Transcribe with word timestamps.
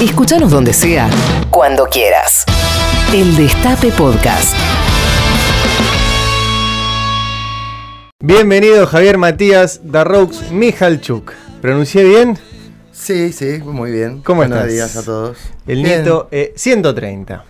Escúchanos 0.00 0.50
donde 0.50 0.72
sea, 0.72 1.08
cuando 1.50 1.86
quieras. 1.86 2.44
El 3.12 3.36
Destape 3.36 3.90
Podcast. 3.92 4.54
Bienvenido 8.20 8.86
Javier 8.86 9.18
Matías 9.18 9.80
Darroux 9.84 10.50
Mijalchuk. 10.52 11.32
¿Pronuncié 11.60 12.04
bien? 12.04 12.38
Sí, 12.92 13.32
sí, 13.32 13.58
muy 13.64 13.90
bien. 13.90 14.22
¿Cómo 14.22 14.38
Buenos 14.40 14.58
estás? 14.58 14.72
días 14.72 14.96
a 14.96 15.02
todos. 15.04 15.38
El 15.66 15.82
Bien. 15.82 16.02
nieto 16.02 16.28
eh, 16.30 16.52
130. 16.56 17.44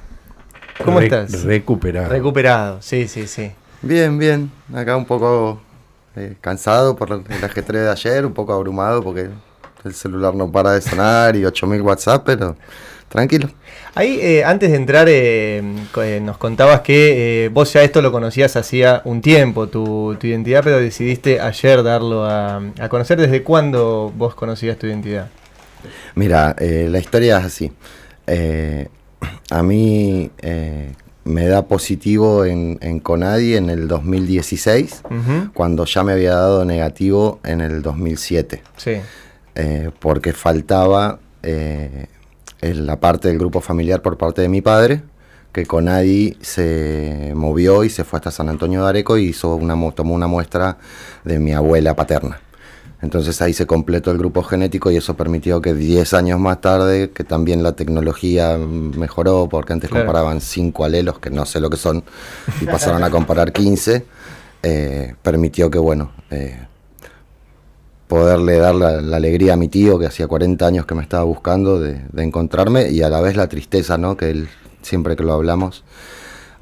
¿Cómo 0.85 1.01
Re- 1.01 1.07
estás? 1.07 1.43
Recuperado. 1.43 2.09
Recuperado, 2.09 2.81
sí, 2.83 3.09
sí, 3.09 3.27
sí. 3.27 3.51
Bien, 3.83 4.19
bien. 4.19 4.51
Acá 4.75 4.97
un 4.97 5.05
poco 5.07 5.61
eh, 6.17 6.37
cansado 6.41 6.97
por 6.97 7.11
el 7.29 7.45
ajetreo 7.45 7.83
de 7.85 7.91
ayer, 7.91 8.25
un 8.25 8.33
poco 8.35 8.53
abrumado 8.53 9.03
porque 9.03 9.29
el 9.85 9.95
celular 9.95 10.35
no 10.35 10.51
para 10.51 10.73
de 10.73 10.81
sonar 10.81 11.37
y 11.37 11.45
8000 11.45 11.83
WhatsApp, 11.83 12.23
pero 12.27 12.57
tranquilo. 13.09 13.49
Ahí, 13.95 14.19
eh, 14.21 14.45
antes 14.45 14.71
de 14.71 14.77
entrar, 14.77 15.09
eh, 15.09 15.63
eh, 16.03 16.21
nos 16.23 16.37
contabas 16.39 16.83
que 16.83 17.47
eh, 17.47 17.49
vos 17.49 17.73
ya 17.73 17.83
esto 17.83 18.01
lo 18.03 18.13
conocías 18.13 18.55
hacía 18.57 19.03
un 19.05 19.21
tiempo, 19.23 19.67
tu, 19.69 20.17
tu 20.21 20.27
identidad, 20.27 20.63
pero 20.63 20.79
decidiste 20.79 21.41
ayer 21.41 21.83
darlo 21.83 22.25
a, 22.25 22.63
a 22.79 22.89
conocer. 22.89 23.19
¿Desde 23.21 23.43
cuándo 23.43 24.13
vos 24.17 24.35
conocías 24.35 24.79
tu 24.79 24.87
identidad? 24.87 25.29
Mira, 26.15 26.55
la 26.59 26.99
historia 26.99 27.39
es 27.39 27.45
así. 27.45 27.73
A 29.51 29.63
mí 29.63 30.31
me 31.25 31.47
da 31.47 31.67
positivo 31.67 32.45
en, 32.45 32.79
en 32.81 33.01
Conadi 33.01 33.55
en 33.57 33.71
el 33.71 33.87
2016, 33.89 35.03
Ujú, 35.05 35.53
cuando 35.53 35.85
ya 35.85 36.03
me 36.03 36.13
había 36.13 36.35
dado 36.35 36.65
negativo 36.65 37.39
en 37.45 37.61
el 37.61 37.83
2007. 37.83 38.63
Sí. 38.77 38.97
Eh, 39.59 39.91
porque 40.01 40.33
faltaba 40.33 41.19
eh, 41.43 42.07
en 42.61 42.87
la 42.87 42.99
parte 43.01 43.29
del 43.29 43.39
grupo 43.39 43.61
familiar 43.61 44.01
por 44.03 44.17
parte 44.17 44.41
de 44.41 44.49
mi 44.49 44.63
padre, 44.63 45.03
que 45.53 45.67
Conadi 45.67 46.37
se 46.41 47.33
movió 47.35 47.83
y 47.85 47.91
se 47.91 48.05
fue 48.05 48.19
hasta 48.19 48.31
San 48.31 48.49
Antonio 48.49 48.83
de 48.85 48.89
Areco 48.89 49.19
y 49.19 49.25
hizo 49.27 49.55
una, 49.57 49.75
tomó 49.93 50.15
una 50.15 50.27
muestra 50.29 50.79
de 51.25 51.39
mi 51.39 51.53
abuela 51.53 51.95
paterna. 51.97 52.41
Entonces 53.01 53.41
ahí 53.43 53.53
se 53.53 53.67
completó 53.67 54.11
el 54.11 54.19
grupo 54.19 54.43
genético 54.43 54.91
y 54.91 54.97
eso 54.97 55.15
permitió 55.17 55.61
que 55.61 55.73
10 55.75 56.15
años 56.15 56.41
más 56.41 56.61
tarde, 56.61 57.11
que 57.11 57.23
también 57.25 57.63
la 57.63 57.73
tecnología 57.73 58.57
mejoró, 58.59 59.49
porque 59.49 59.73
antes 59.73 59.89
Claro. 59.91 60.05
comparaban 60.07 60.41
5 60.41 60.85
alelos, 60.85 61.19
que 61.21 61.31
no 61.31 61.47
sé 61.47 61.61
lo 61.61 61.71
que 61.71 61.77
son, 61.77 62.03
y 62.61 62.65
pasaron 62.67 63.05
a 63.05 63.11
comparar 63.11 63.53
15, 63.53 64.05
eh, 64.65 65.15
permitió 65.23 65.71
que, 65.71 65.79
bueno, 65.79 66.11
eh, 66.31 66.59
poderle 68.09 68.57
dar 68.59 68.75
la, 68.75 69.01
la 69.01 69.17
alegría 69.19 69.53
a 69.55 69.57
mi 69.57 69.69
tío, 69.69 69.99
que 69.99 70.07
hacía 70.07 70.27
40 70.27 70.67
años 70.67 70.87
que 70.87 70.95
me 70.95 71.03
estaba 71.03 71.25
buscando, 71.25 71.79
de, 71.81 72.01
de 72.11 72.23
encontrarme, 72.25 72.91
y 72.91 73.03
a 73.03 73.09
la 73.11 73.21
vez 73.21 73.37
la 73.37 73.49
tristeza, 73.49 73.99
¿no? 73.99 74.17
Que 74.17 74.31
él, 74.31 74.49
siempre 74.83 75.15
que 75.15 75.23
lo 75.23 75.33
hablamos, 75.35 75.85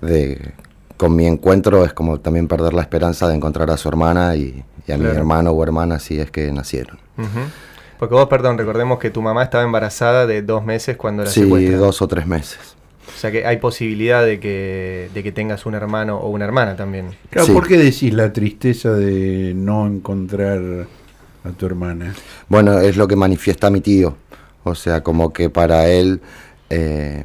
de 0.01 0.53
con 0.97 1.15
mi 1.15 1.27
encuentro 1.27 1.85
es 1.85 1.93
como 1.93 2.21
también 2.21 2.49
perder 2.49 2.73
la 2.73 2.81
esperanza 2.83 3.29
de 3.29 3.35
encontrar 3.35 3.71
a 3.71 3.77
su 3.77 3.87
hermana 3.89 4.35
y, 4.35 4.65
y 4.87 4.93
a 4.93 4.97
mi 4.99 5.05
hermano 5.07 5.51
o 5.51 5.63
hermana 5.63 5.99
si 5.99 6.19
es 6.19 6.31
que 6.31 6.51
nacieron. 6.53 6.99
Porque 7.99 8.15
vos, 8.15 8.29
perdón, 8.29 8.57
recordemos 8.59 8.99
que 8.99 9.11
tu 9.11 9.21
mamá 9.23 9.43
estaba 9.43 9.63
embarazada 9.65 10.27
de 10.27 10.41
dos 10.43 10.65
meses 10.65 10.97
cuando 10.97 11.25
la 11.25 11.31
Sí, 11.31 11.43
secuestran. 11.43 11.79
dos 11.79 12.01
o 12.03 12.09
tres 12.09 12.27
meses. 12.27 12.59
O 13.15 13.19
sea 13.19 13.31
que 13.31 13.47
hay 13.47 13.59
posibilidad 13.59 14.25
de 14.25 14.41
que, 14.41 15.11
de 15.15 15.23
que 15.23 15.33
tengas 15.33 15.65
un 15.67 15.75
hermano 15.75 16.17
o 16.19 16.29
una 16.31 16.45
hermana 16.47 16.77
también. 16.77 17.11
Claro, 17.31 17.47
Sí. 17.47 17.53
¿Por 17.53 17.69
qué 17.69 17.77
decís 17.77 18.13
la 18.15 18.33
tristeza 18.33 18.93
de 18.93 19.53
no 19.55 19.87
encontrar 19.87 20.87
a 21.47 21.53
tu 21.53 21.67
hermana? 21.67 22.15
Bueno, 22.49 22.79
es 22.79 22.97
lo 22.97 23.09
que 23.09 23.17
manifiesta 23.17 23.71
mi 23.71 23.81
tío. 23.81 24.17
O 24.65 24.75
sea, 24.75 25.03
como 25.03 25.33
que 25.33 25.49
para 25.49 25.89
él, 25.89 26.21
eh, 26.71 27.25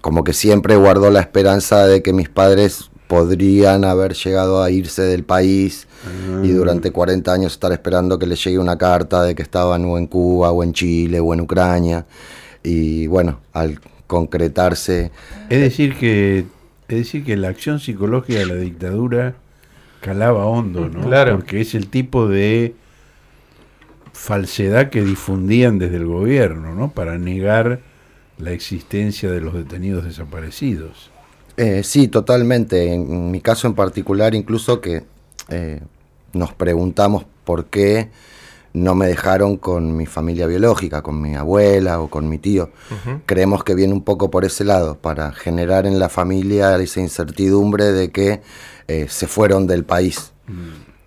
como 0.00 0.24
que 0.24 0.32
siempre 0.32 0.76
guardó 0.76 1.10
la 1.10 1.20
esperanza 1.20 1.86
de 1.86 2.02
que 2.02 2.12
mis 2.12 2.28
padres 2.28 2.90
podrían 3.06 3.84
haber 3.84 4.14
llegado 4.14 4.62
a 4.62 4.70
irse 4.70 5.02
del 5.02 5.24
país 5.24 5.88
y 6.44 6.48
durante 6.52 6.92
40 6.92 7.32
años 7.32 7.52
estar 7.52 7.72
esperando 7.72 8.18
que 8.20 8.26
le 8.26 8.36
llegue 8.36 8.58
una 8.58 8.78
carta 8.78 9.24
de 9.24 9.34
que 9.34 9.42
estaban 9.42 9.84
o 9.84 9.98
en 9.98 10.06
Cuba 10.06 10.52
o 10.52 10.62
en 10.62 10.72
Chile 10.72 11.18
o 11.18 11.34
en 11.34 11.40
Ucrania. 11.40 12.06
Y 12.62 13.08
bueno, 13.08 13.40
al 13.52 13.80
concretarse, 14.06 15.10
Es 15.48 15.60
decir 15.60 15.96
que 15.96 16.44
es 16.88 16.96
decir 16.96 17.24
que 17.24 17.36
la 17.36 17.48
acción 17.48 17.78
psicológica 17.78 18.40
de 18.40 18.46
la 18.46 18.54
dictadura 18.54 19.34
calaba 20.00 20.46
hondo, 20.46 20.88
¿no? 20.88 21.02
Claro. 21.02 21.36
Porque 21.36 21.60
es 21.60 21.74
el 21.74 21.88
tipo 21.88 22.26
de 22.26 22.74
falsedad 24.12 24.90
que 24.90 25.02
difundían 25.02 25.78
desde 25.78 25.96
el 25.96 26.06
gobierno, 26.06 26.74
¿no? 26.74 26.90
Para 26.90 27.18
negar 27.18 27.80
la 28.38 28.52
existencia 28.52 29.30
de 29.30 29.40
los 29.40 29.54
detenidos 29.54 30.04
desaparecidos. 30.04 31.10
Eh, 31.56 31.82
sí, 31.84 32.08
totalmente. 32.08 32.94
En 32.94 33.30
mi 33.30 33.40
caso 33.40 33.66
en 33.66 33.74
particular, 33.74 34.34
incluso 34.34 34.80
que 34.80 35.04
eh, 35.48 35.80
nos 36.32 36.54
preguntamos 36.54 37.24
por 37.44 37.66
qué 37.66 38.10
no 38.72 38.94
me 38.94 39.06
dejaron 39.06 39.56
con 39.56 39.96
mi 39.96 40.06
familia 40.06 40.46
biológica, 40.46 41.02
con 41.02 41.20
mi 41.20 41.34
abuela 41.34 42.00
o 42.00 42.08
con 42.08 42.28
mi 42.28 42.38
tío. 42.38 42.70
Creemos 43.26 43.64
que 43.64 43.74
viene 43.74 43.92
un 43.92 44.02
poco 44.02 44.30
por 44.30 44.44
ese 44.44 44.64
lado, 44.64 44.96
para 44.96 45.32
generar 45.32 45.86
en 45.86 45.98
la 45.98 46.08
familia 46.08 46.76
esa 46.76 47.00
incertidumbre 47.00 47.86
de 47.86 48.10
que 48.10 48.42
eh, 48.86 49.06
se 49.08 49.26
fueron 49.26 49.66
del 49.66 49.84
país. 49.84 50.32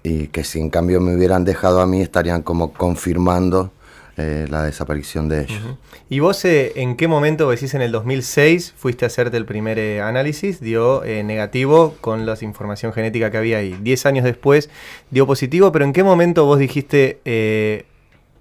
Y 0.03 0.27
que 0.27 0.43
si 0.43 0.59
en 0.59 0.69
cambio 0.69 0.99
me 0.99 1.15
hubieran 1.15 1.45
dejado 1.45 1.79
a 1.81 1.87
mí, 1.87 2.01
estarían 2.01 2.41
como 2.41 2.73
confirmando 2.73 3.71
eh, 4.15 4.45
la 4.47 4.63
desaparición 4.63 5.27
de 5.27 5.41
ellos. 5.41 5.59
¿Y 6.07 6.19
vos 6.19 6.45
eh, 6.45 6.73
en 6.75 6.97
qué 6.97 7.07
momento, 7.07 7.49
decís 7.49 7.73
en 7.73 7.81
el 7.81 7.91
2006, 7.91 8.75
fuiste 8.77 9.05
a 9.05 9.07
hacerte 9.07 9.37
el 9.37 9.45
primer 9.45 9.79
eh, 9.79 10.01
análisis? 10.01 10.59
Dio 10.59 11.01
negativo 11.03 11.95
con 11.99 12.27
la 12.27 12.37
información 12.41 12.93
genética 12.93 13.31
que 13.31 13.37
había 13.37 13.57
ahí. 13.57 13.75
Diez 13.81 14.05
años 14.05 14.23
después 14.23 14.69
dio 15.09 15.25
positivo, 15.25 15.71
pero 15.71 15.85
¿en 15.85 15.93
qué 15.93 16.03
momento 16.03 16.45
vos 16.45 16.59
dijiste, 16.59 17.87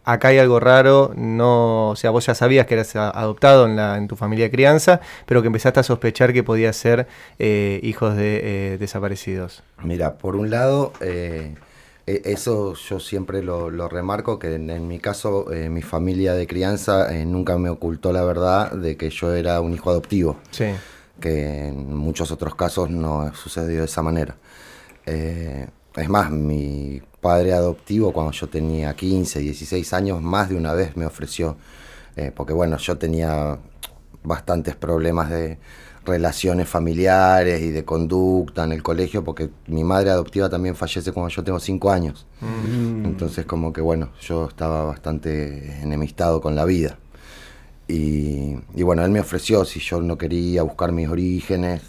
acá 0.05 0.29
hay 0.29 0.39
algo 0.39 0.61
raro? 0.61 1.13
No, 1.17 1.91
o 1.91 1.97
sea, 1.97 2.11
vos 2.11 2.27
ya 2.27 2.35
sabías 2.35 2.67
que 2.67 2.75
eras 2.75 2.95
adoptado 2.97 3.67
en, 3.67 3.77
la, 3.77 3.97
en 3.99 4.09
tu 4.09 4.17
familia 4.17 4.47
de 4.47 4.51
crianza, 4.51 5.01
pero 5.27 5.41
que 5.43 5.47
empezaste 5.49 5.81
a 5.81 5.83
sospechar 5.83 6.33
que 6.33 6.43
podía 6.43 6.73
ser 6.73 7.07
eh, 7.39 7.81
hijos 7.83 8.17
de 8.17 8.41
eh, 8.75 8.79
desaparecidos. 8.79 9.63
Mira, 9.83 10.19
por 10.19 10.37
un 10.37 10.51
lado, 10.51 10.93
eh, 11.01 11.55
e- 12.07 12.23
eso 12.25 12.75
yo 12.75 12.99
siempre 13.01 13.43
lo, 13.43 13.71
lo 13.71 13.89
remarco, 13.89 14.39
que 14.39 14.55
en, 14.55 14.71
en 14.71 14.89
mi 14.89 14.99
caso, 14.99 15.47
mi 15.71 15.83
familia 15.83 16.35
de 16.35 16.47
crianza 16.47 17.09
nunca 17.25 17.57
me 17.59 17.69
ocultó 17.71 18.13
la 18.13 18.25
verdad 18.25 18.73
de 18.73 18.97
que 18.97 19.11
yo 19.11 19.33
era 19.35 19.61
un 19.61 19.73
hijo 19.75 19.91
adoptivo, 19.91 20.37
Sí. 20.51 20.67
que 21.21 21.69
en 21.69 21.95
muchos 21.95 22.31
otros 22.33 22.55
casos 22.57 22.91
no 22.91 23.33
sucedió 23.35 23.81
de 23.81 23.85
esa 23.87 24.03
manera. 24.03 24.35
Es 25.97 26.09
más, 26.09 26.31
mi 26.31 27.03
padre 27.21 27.53
adoptivo, 27.53 28.13
cuando 28.13 28.33
yo 28.33 28.49
tenía 28.49 28.95
15, 28.95 29.41
16 29.41 29.93
años, 29.93 30.23
más 30.23 30.49
de 30.49 30.57
una 30.57 30.73
vez 30.73 30.97
me 30.97 31.07
ofreció, 31.07 31.57
eh, 32.17 32.33
porque 32.35 32.53
bueno, 32.53 32.79
yo 32.79 32.97
tenía 32.99 33.59
bastantes 34.25 34.75
problemas 34.75 35.31
de 35.31 35.59
relaciones 36.05 36.69
familiares 36.69 37.61
y 37.61 37.71
de 37.71 37.85
conducta 37.85 38.65
en 38.65 38.73
el 38.73 38.83
colegio, 38.83 39.23
porque 39.23 39.51
mi 39.67 39.85
madre 39.85 40.11
adoptiva 40.11 40.49
también 40.49 40.75
fallece 40.75 41.13
cuando 41.13 41.29
yo 41.29 41.45
tengo 41.45 41.61
5 41.61 41.91
años. 41.91 42.27
Entonces 43.05 43.47
como 43.47 43.73
que 43.73 43.81
bueno, 43.81 44.11
yo 44.21 44.49
estaba 44.49 44.85
bastante 44.85 45.81
enemistado 45.83 46.41
con 46.41 46.57
la 46.57 46.65
vida. 46.65 46.99
Y, 47.87 48.57
y 48.75 48.83
bueno, 48.83 49.05
él 49.05 49.11
me 49.11 49.21
ofreció 49.21 49.65
si 49.65 49.79
yo 49.79 50.01
no 50.01 50.17
quería 50.17 50.63
buscar 50.63 50.93
mis 50.93 51.09
orígenes, 51.09 51.83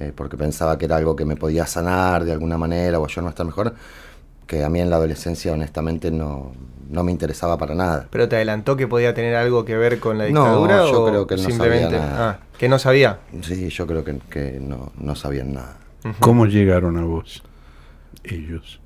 eh, 0.00 0.12
porque 0.14 0.36
pensaba 0.36 0.76
que 0.78 0.86
era 0.86 0.96
algo 0.96 1.14
que 1.14 1.24
me 1.24 1.36
podía 1.36 1.66
sanar 1.66 2.24
de 2.24 2.32
alguna 2.32 2.58
manera 2.58 2.98
o 2.98 3.06
yo 3.06 3.22
no 3.22 3.28
estar 3.28 3.46
mejor, 3.46 3.74
que 4.46 4.64
a 4.64 4.68
mí 4.68 4.80
en 4.80 4.90
la 4.90 4.96
adolescencia 4.96 5.52
honestamente 5.52 6.10
no, 6.10 6.52
no 6.90 7.04
me 7.04 7.12
interesaba 7.12 7.56
para 7.56 7.74
nada. 7.74 8.08
¿Pero 8.10 8.28
te 8.28 8.36
adelantó 8.36 8.76
que 8.76 8.88
podía 8.88 9.14
tener 9.14 9.36
algo 9.36 9.64
que 9.64 9.76
ver 9.76 10.00
con 10.00 10.18
la 10.18 10.28
No, 10.28 10.42
dictadura? 10.44 10.78
yo 10.90 11.02
o 11.04 11.06
creo 11.08 11.26
que 11.26 11.36
no 11.36 11.42
simplemente? 11.42 11.96
sabía 11.96 12.08
nada. 12.08 12.30
Ah, 12.30 12.38
que 12.58 12.68
no 12.68 12.78
sabía. 12.78 13.18
Sí, 13.42 13.68
yo 13.68 13.86
creo 13.86 14.02
que, 14.02 14.18
que 14.30 14.58
no, 14.60 14.92
no 14.98 15.14
sabían 15.14 15.52
nada. 15.54 15.76
¿Cómo 16.18 16.46
llegaron 16.46 16.96
a 16.96 17.04
vos? 17.04 17.42
Ellos. 18.24 18.80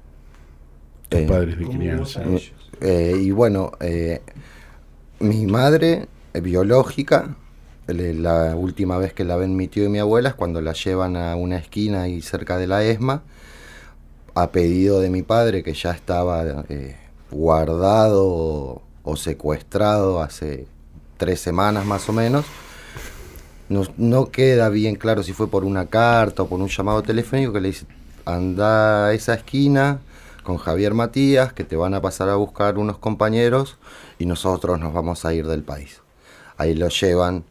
Tus 1.09 1.21
Eh, 1.21 1.27
padres 1.29 1.59
de 1.59 1.65
crianza. 1.69 2.23
Eh, 2.81 3.17
y 3.21 3.31
bueno, 3.31 3.73
eh, 3.81 4.21
mi 5.21 5.47
madre 5.47 6.09
biológica, 6.35 7.37
la 7.87 8.57
última 8.57 8.99
vez 8.99 9.13
que 9.13 9.25
la 9.25 9.37
ven 9.37 9.57
mi 9.57 9.69
tío 9.69 9.85
y 9.85 9.89
mi 9.89 9.99
abuela 9.99 10.31
es 10.31 10.35
cuando 10.35 10.61
la 10.61 10.73
llevan 10.73 11.17
a 11.17 11.37
una 11.37 11.59
esquina 11.59 12.03
ahí 12.03 12.23
cerca 12.23 12.57
de 12.57 12.67
la 12.67 12.83
ESMA, 12.83 13.23
a 14.35 14.51
pedido 14.51 15.01
de 15.01 15.11
mi 15.11 15.23
padre 15.23 15.63
que 15.63 15.75
ya 15.75 15.91
estaba 15.93 16.65
eh, 16.69 16.97
guardado 17.31 18.27
o, 18.27 18.83
o 19.03 19.17
secuestrado 19.17 20.23
hace 20.23 20.67
tres 21.17 21.41
semanas 21.41 21.85
más 21.87 22.09
o 22.09 22.13
menos. 22.13 22.45
No, 23.69 23.83
no 23.97 24.31
queda 24.31 24.69
bien 24.69 24.97
claro 24.97 25.23
si 25.23 25.33
fue 25.33 25.49
por 25.49 25.65
una 25.65 25.87
carta 25.87 26.43
o 26.43 26.49
por 26.49 26.61
un 26.61 26.69
llamado 26.69 27.03
telefónico 27.03 27.53
que 27.53 27.61
le 27.61 27.69
dice, 27.69 27.87
anda 28.25 29.07
a 29.07 29.15
esa 29.15 29.35
esquina 29.35 30.01
con 30.43 30.59
Javier 30.59 30.95
Matías, 30.95 31.53
que 31.53 31.65
te 31.65 31.77
van 31.77 31.95
a 31.95 32.03
pasar 32.03 32.29
a 32.29 32.37
buscar 32.37 32.79
unos 32.79 32.99
compañeros 32.99 33.79
y 34.19 34.27
nosotros 34.27 34.79
nos 34.79 34.93
vamos 34.93 35.25
a 35.25 35.33
ir 35.33 35.47
del 35.47 35.63
país. 35.63 36.01
Ahí 36.57 36.75
lo 36.75 36.89
llevan 36.89 37.45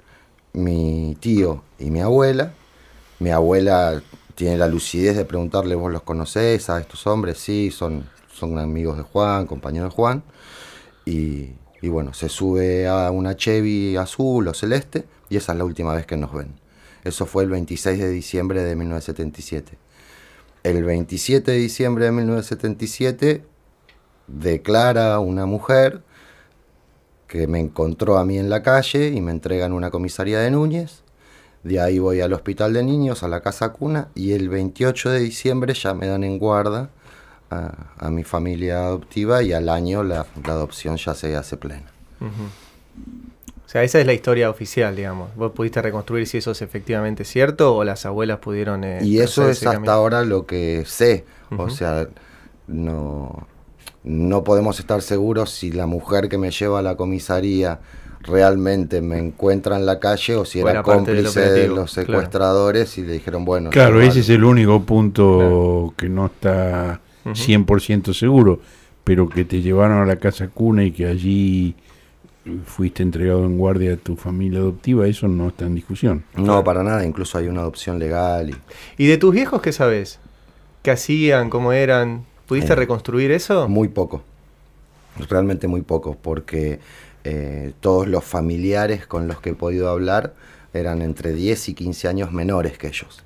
mi 0.53 1.17
tío 1.19 1.63
y 1.79 1.91
mi 1.91 2.01
abuela. 2.01 2.53
Mi 3.19 3.31
abuela 3.31 4.01
tiene 4.35 4.57
la 4.57 4.67
lucidez 4.67 5.15
de 5.15 5.25
preguntarle, 5.25 5.75
¿vos 5.75 5.91
los 5.91 6.03
conocés 6.03 6.69
a 6.69 6.79
estos 6.79 7.05
hombres? 7.07 7.37
Sí, 7.37 7.71
son, 7.71 8.09
son 8.33 8.57
amigos 8.59 8.97
de 8.97 9.03
Juan, 9.03 9.45
compañeros 9.47 9.91
de 9.91 9.95
Juan. 9.95 10.23
Y, 11.05 11.51
y 11.81 11.89
bueno, 11.89 12.13
se 12.13 12.29
sube 12.29 12.87
a 12.87 13.11
una 13.11 13.35
Chevy 13.35 13.97
azul 13.97 14.47
o 14.47 14.53
celeste 14.53 15.05
y 15.29 15.37
esa 15.37 15.51
es 15.51 15.57
la 15.57 15.65
última 15.65 15.93
vez 15.93 16.05
que 16.05 16.17
nos 16.17 16.33
ven. 16.33 16.53
Eso 17.03 17.25
fue 17.25 17.43
el 17.43 17.49
26 17.49 17.99
de 17.99 18.09
diciembre 18.09 18.63
de 18.63 18.75
1977. 18.75 19.77
El 20.63 20.83
27 20.83 21.51
de 21.51 21.57
diciembre 21.57 22.05
de 22.05 22.11
1977 22.11 23.43
declara 24.27 25.19
una 25.19 25.45
mujer 25.45 26.01
que 27.33 27.47
me 27.47 27.59
encontró 27.59 28.19
a 28.19 28.25
mí 28.25 28.37
en 28.37 28.47
la 28.47 28.61
calle 28.61 29.07
y 29.07 29.19
me 29.19 29.31
entregan 29.31 29.73
una 29.73 29.89
comisaría 29.89 30.37
de 30.37 30.51
Núñez. 30.51 31.01
De 31.63 31.79
ahí 31.81 31.97
voy 31.97 32.21
al 32.21 32.31
hospital 32.31 32.73
de 32.73 32.83
niños, 32.83 33.23
a 33.23 33.27
la 33.27 33.41
casa 33.41 33.69
cuna, 33.69 34.09
y 34.13 34.33
el 34.33 34.49
28 34.49 35.09
de 35.09 35.19
diciembre 35.19 35.73
ya 35.73 35.95
me 35.95 36.05
dan 36.05 36.23
en 36.23 36.37
guarda 36.37 36.91
a, 37.49 38.09
mi 38.11 38.23
familia 38.23 38.85
adoptiva 38.85 39.41
y 39.41 39.51
al 39.51 39.69
año 39.69 40.03
la, 40.03 40.27
adopción 40.43 40.97
ya 40.97 41.15
se 41.15 41.35
hace 41.35 41.57
plena. 41.57 41.91
O 42.21 43.67
sea, 43.67 43.81
esa 43.81 43.99
es 43.99 44.05
la 44.05 44.13
historia 44.13 44.51
oficial, 44.51 44.95
digamos. 44.95 45.35
¿Vos 45.35 45.53
pudiste 45.53 45.81
reconstruir 45.81 46.27
si 46.27 46.37
eso 46.37 46.51
es 46.51 46.61
efectivamente 46.61 47.25
cierto 47.25 47.75
o 47.75 47.83
las 47.83 48.05
abuelas 48.05 48.37
pudieron... 48.37 48.83
Eh, 48.83 48.99
y 49.01 49.21
eso 49.21 49.49
es 49.49 49.65
hasta 49.65 49.91
ahora 49.91 50.23
lo 50.23 50.45
que 50.45 50.83
sé. 50.85 51.25
O 51.57 51.71
sea, 51.71 52.07
no, 52.67 53.47
no 54.03 54.43
podemos 54.43 54.79
estar 54.79 55.01
seguros 55.01 55.51
si 55.51 55.71
la 55.71 55.85
mujer 55.85 56.29
que 56.29 56.37
me 56.37 56.51
lleva 56.51 56.79
a 56.79 56.81
la 56.81 56.95
comisaría 56.95 57.79
realmente 58.21 59.01
me 59.01 59.17
encuentra 59.17 59.77
en 59.77 59.85
la 59.85 59.99
calle 59.99 60.35
o 60.35 60.45
si 60.45 60.59
era, 60.59 60.81
cómplice 60.81 61.51
de, 61.51 61.67
los 61.67 61.91
secuestradores 61.91 62.97
y 62.97 63.03
le 63.03 63.13
dijeron, 63.13 63.45
bueno... 63.45 63.69
Claro, 63.69 64.01
ese 64.01 64.21
es 64.21 64.29
el 64.29 64.43
único 64.43 64.81
punto 64.83 65.93
que 65.97 66.09
no 66.09 66.27
está 66.27 67.01
100% 67.25 68.13
seguro, 68.13 68.59
pero 69.03 69.27
que 69.27 69.45
te 69.45 69.61
llevaron 69.61 70.01
a 70.01 70.05
la 70.05 70.17
casa 70.17 70.47
cuna 70.47 70.83
y 70.83 70.91
que 70.91 71.07
allí 71.07 71.75
fuiste 72.65 73.03
entregado 73.03 73.45
en 73.45 73.57
guardia 73.57 73.93
a 73.93 73.97
tu 73.97 74.15
familia 74.15 74.59
adoptiva, 74.59 75.07
eso 75.07 75.27
no 75.27 75.49
está 75.49 75.65
en 75.65 75.75
discusión. 75.75 76.23
No, 76.35 76.63
para 76.63 76.83
nada, 76.83 77.05
incluso 77.05 77.37
hay 77.37 77.47
una 77.47 77.61
adopción 77.61 77.99
legal. 77.99 78.49
¿Y, 78.49 79.03
¿Y 79.03 79.07
de 79.07 79.17
tus 79.17 79.33
viejos 79.33 79.61
qué 79.61 79.71
sabes? 79.71 80.19
¿Qué 80.81 80.91
hacían? 80.91 81.49
¿Cómo 81.49 81.71
eran? 81.71 82.25
¿Pudiste 82.53 82.73
eh, 82.73 82.75
reconstruir 82.75 83.31
eso? 83.31 83.67
Muy 83.67 83.87
poco, 83.87 84.21
realmente 85.27 85.67
muy 85.67 85.81
poco, 85.81 86.15
porque 86.21 86.79
eh, 87.23 87.73
todos 87.79 88.07
los 88.07 88.23
familiares 88.23 89.07
con 89.07 89.27
los 89.27 89.41
que 89.41 89.49
he 89.49 89.53
podido 89.55 89.89
hablar 89.89 90.35
eran 90.71 91.01
entre 91.01 91.33
10 91.33 91.69
y 91.69 91.73
15 91.73 92.07
años 92.07 92.31
menores 92.31 92.77
que 92.77 92.89
ellos. 92.89 93.23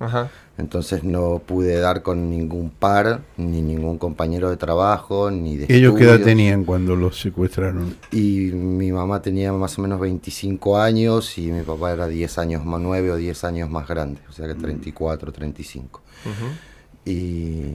Entonces 0.57 1.03
no 1.03 1.41
pude 1.45 1.77
dar 1.77 2.03
con 2.03 2.29
ningún 2.29 2.69
par, 2.69 3.19
ni 3.35 3.61
ningún 3.61 3.97
compañero 3.97 4.49
de 4.49 4.55
trabajo, 4.55 5.29
ni 5.29 5.57
de 5.57 5.65
¿Ellos 5.75 5.95
qué 5.97 6.05
edad 6.05 6.21
tenían 6.21 6.63
cuando 6.63 6.95
los 6.95 7.19
secuestraron? 7.19 7.97
Y 8.13 8.51
mi 8.53 8.93
mamá 8.93 9.21
tenía 9.21 9.51
más 9.51 9.77
o 9.77 9.81
menos 9.81 9.99
25 9.99 10.77
años 10.79 11.37
y 11.37 11.51
mi 11.51 11.63
papá 11.63 11.91
era 11.91 12.07
10 12.07 12.37
años 12.37 12.63
más 12.65 12.79
9 12.79 13.11
o 13.11 13.15
10 13.17 13.43
años 13.43 13.69
más 13.69 13.89
grande, 13.89 14.21
o 14.29 14.31
sea 14.31 14.47
que 14.47 14.55
34, 14.55 15.33
35. 15.33 16.01
Y 17.05 17.73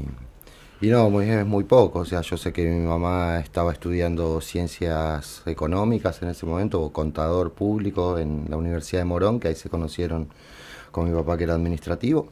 y 0.83 0.89
no, 0.89 1.09
muy, 1.11 1.31
es 1.31 1.47
muy 1.47 1.63
poco. 1.63 2.01
O 2.01 2.05
sea, 2.05 2.23
yo 2.23 2.37
sé 2.37 2.53
que 2.53 2.69
mi 2.69 2.85
mamá 2.85 3.39
estaba 3.39 3.73
estudiando 3.73 4.41
ciencias 4.41 5.43
económicas 5.47 6.21
en 6.23 6.29
ese 6.29 6.45
momento, 6.45 6.83
o 6.83 6.93
contador 6.93 7.53
público 7.53 8.19
en 8.19 8.47
la 8.51 8.57
Universidad 8.57 9.03
de 9.03 9.05
Morón, 9.05 9.39
que 9.39 9.47
ahí 9.47 9.55
se 9.55 9.71
conocieron 9.71 10.27
con 10.91 11.09
mi 11.09 11.17
papá 11.17 11.39
que 11.39 11.45
era 11.45 11.55
administrativo. 11.55 12.27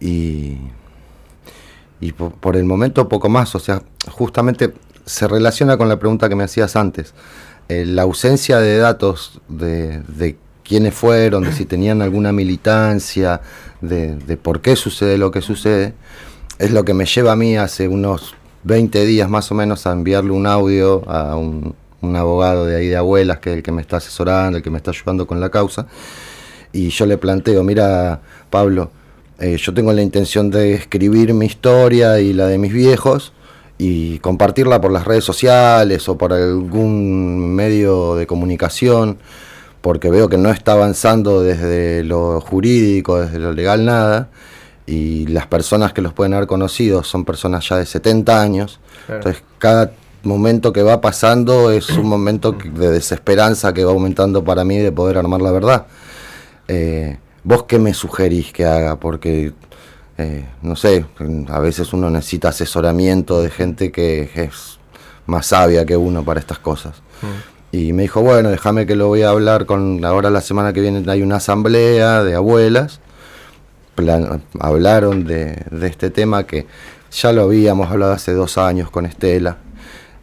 Y, 0.00 0.58
y 1.98 2.12
por, 2.12 2.56
el 2.56 2.64
momento 2.64 3.08
poco 3.08 3.30
más. 3.30 3.54
O 3.54 3.58
sea, 3.58 3.82
justamente 4.10 4.74
se 5.06 5.26
relaciona 5.26 5.78
con 5.78 5.88
la 5.88 5.98
pregunta 5.98 6.28
que 6.28 6.36
me 6.36 6.44
hacías 6.44 6.76
antes. 6.76 7.14
Eh, 7.70 7.86
la 7.86 8.02
ausencia 8.02 8.58
de 8.58 8.76
datos 8.76 9.40
de, 9.48 10.02
de 10.02 10.36
quiénes 10.62 10.92
fueron, 10.92 11.44
de 11.44 11.52
si 11.54 11.64
tenían 11.64 12.02
alguna 12.02 12.32
militancia, 12.32 13.40
de, 13.80 14.16
de 14.16 14.36
por 14.36 14.60
qué 14.60 14.76
sucede 14.76 15.16
lo 15.16 15.30
que 15.30 15.40
sucede 15.40 15.94
es 16.60 16.70
lo 16.72 16.84
que 16.84 16.92
me 16.92 17.06
lleva 17.06 17.32
a 17.32 17.36
mí 17.36 17.56
hace 17.56 17.88
unos 17.88 18.34
20 18.64 19.06
días 19.06 19.30
más 19.30 19.50
o 19.50 19.54
menos 19.54 19.86
a 19.86 19.92
enviarle 19.92 20.32
un 20.32 20.46
audio 20.46 21.02
a 21.10 21.34
un, 21.34 21.74
abogado 22.02 22.66
de 22.66 22.76
ahí 22.76 22.86
de 22.86 22.96
abuelas, 22.96 23.38
que 23.38 23.50
es 23.50 23.56
el 23.56 23.62
que 23.62 23.72
me 23.72 23.80
está 23.80 23.96
asesorando, 23.96 24.58
el 24.58 24.62
que 24.62 24.70
me 24.70 24.76
está 24.76 24.90
ayudando 24.90 25.26
con 25.26 25.40
la 25.40 25.48
causa. 25.48 25.86
Y 26.72 26.90
yo 26.90 27.06
le 27.06 27.16
planteo, 27.16 27.64
mira, 27.64 28.20
Pablo, 28.50 28.90
eh, 29.38 29.56
yo 29.56 29.72
tengo 29.72 29.92
la 29.92 30.02
intención 30.02 30.50
de 30.50 30.74
escribir 30.74 31.32
mi 31.32 31.46
historia 31.46 32.20
y 32.20 32.34
la 32.34 32.46
de 32.46 32.58
mis 32.58 32.72
viejos 32.72 33.32
y 33.78 34.18
compartirla 34.18 34.82
por 34.82 34.92
las 34.92 35.06
redes 35.06 35.24
sociales 35.24 36.08
o 36.10 36.18
por 36.18 36.34
algún 36.34 37.54
medio 37.54 38.16
de 38.16 38.26
comunicación, 38.26 39.16
porque 39.80 40.10
veo 40.10 40.28
que 40.28 40.36
no 40.36 40.50
está 40.50 40.72
avanzando 40.72 41.42
desde 41.42 42.04
lo 42.04 42.40
jurídico, 42.42 43.18
desde 43.18 43.38
lo 43.38 43.52
legal, 43.52 43.86
nada 43.86 44.28
y 44.90 45.24
las 45.26 45.46
personas 45.46 45.92
que 45.92 46.02
los 46.02 46.12
pueden 46.12 46.34
haber 46.34 46.48
conocido 46.48 47.04
son 47.04 47.24
personas 47.24 47.68
ya 47.68 47.76
de 47.76 47.86
70 47.86 48.42
años. 48.42 48.80
Entonces, 49.08 49.40
cada 49.58 49.92
momento 50.24 50.72
que 50.72 50.82
va 50.82 51.00
pasando 51.00 51.70
es 51.70 51.90
un 51.90 52.08
momento 52.08 52.50
de 52.50 52.90
desesperanza 52.90 53.72
que 53.72 53.84
va 53.84 53.92
aumentando 53.92 54.42
para 54.42 54.64
mí 54.64 54.78
de 54.78 54.90
poder 54.90 55.16
armar 55.16 55.42
la 55.42 55.52
verdad. 55.52 55.86
Eh, 56.66 57.18
¿Vos 57.44 57.62
qué 57.68 57.78
me 57.78 57.94
sugerís 57.94 58.52
que 58.52 58.64
haga? 58.64 58.98
Porque, 58.98 59.52
eh, 60.18 60.44
no 60.60 60.74
sé, 60.74 61.06
a 61.46 61.60
veces 61.60 61.92
uno 61.92 62.10
necesita 62.10 62.48
asesoramiento 62.48 63.40
de 63.40 63.50
gente 63.50 63.92
que 63.92 64.28
es 64.34 64.80
más 65.26 65.46
sabia 65.46 65.86
que 65.86 65.96
uno 65.96 66.24
para 66.24 66.40
estas 66.40 66.58
cosas. 66.58 66.96
Mm. 67.22 67.76
Y 67.76 67.92
me 67.92 68.02
dijo, 68.02 68.22
bueno, 68.22 68.48
déjame 68.48 68.86
que 68.86 68.96
lo 68.96 69.06
voy 69.06 69.22
a 69.22 69.30
hablar 69.30 69.66
con, 69.66 70.04
ahora 70.04 70.30
la 70.30 70.40
semana 70.40 70.72
que 70.72 70.80
viene 70.80 71.08
hay 71.08 71.22
una 71.22 71.36
asamblea 71.36 72.24
de 72.24 72.34
abuelas 72.34 72.98
hablaron 74.58 75.24
de, 75.24 75.64
este 75.82 76.10
tema 76.10 76.46
que 76.46 76.66
ya 77.10 77.32
lo 77.32 77.42
habíamos 77.42 77.90
hablado 77.90 78.12
hace 78.12 78.32
dos 78.32 78.58
años 78.58 78.90
con 78.90 79.06
Estela. 79.06 79.58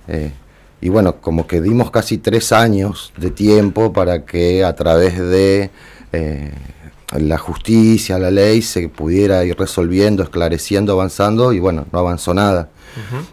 Eh, 0.07 0.31
y 0.79 0.89
bueno, 0.89 1.17
como 1.21 1.47
que 1.47 1.59
dimos 1.59 1.91
casi 1.91 2.17
tres 2.17 2.51
años 2.51 3.11
de 3.17 3.31
tiempo 3.31 3.91
para 3.91 4.25
que 4.25 4.63
a 4.63 4.75
través 4.75 5.17
de 5.17 5.71
eh, 6.13 6.51
la 7.17 7.37
justicia, 7.37 8.19
la 8.19 8.31
ley, 8.31 8.61
se 8.61 8.89
pudiera 8.89 9.43
ir 9.43 9.57
resolviendo, 9.57 10.23
esclareciendo, 10.23 10.93
avanzando, 10.93 11.53
y 11.53 11.59
bueno, 11.59 11.85
no 11.91 11.99
avanzó 11.99 12.33
nada. 12.33 12.69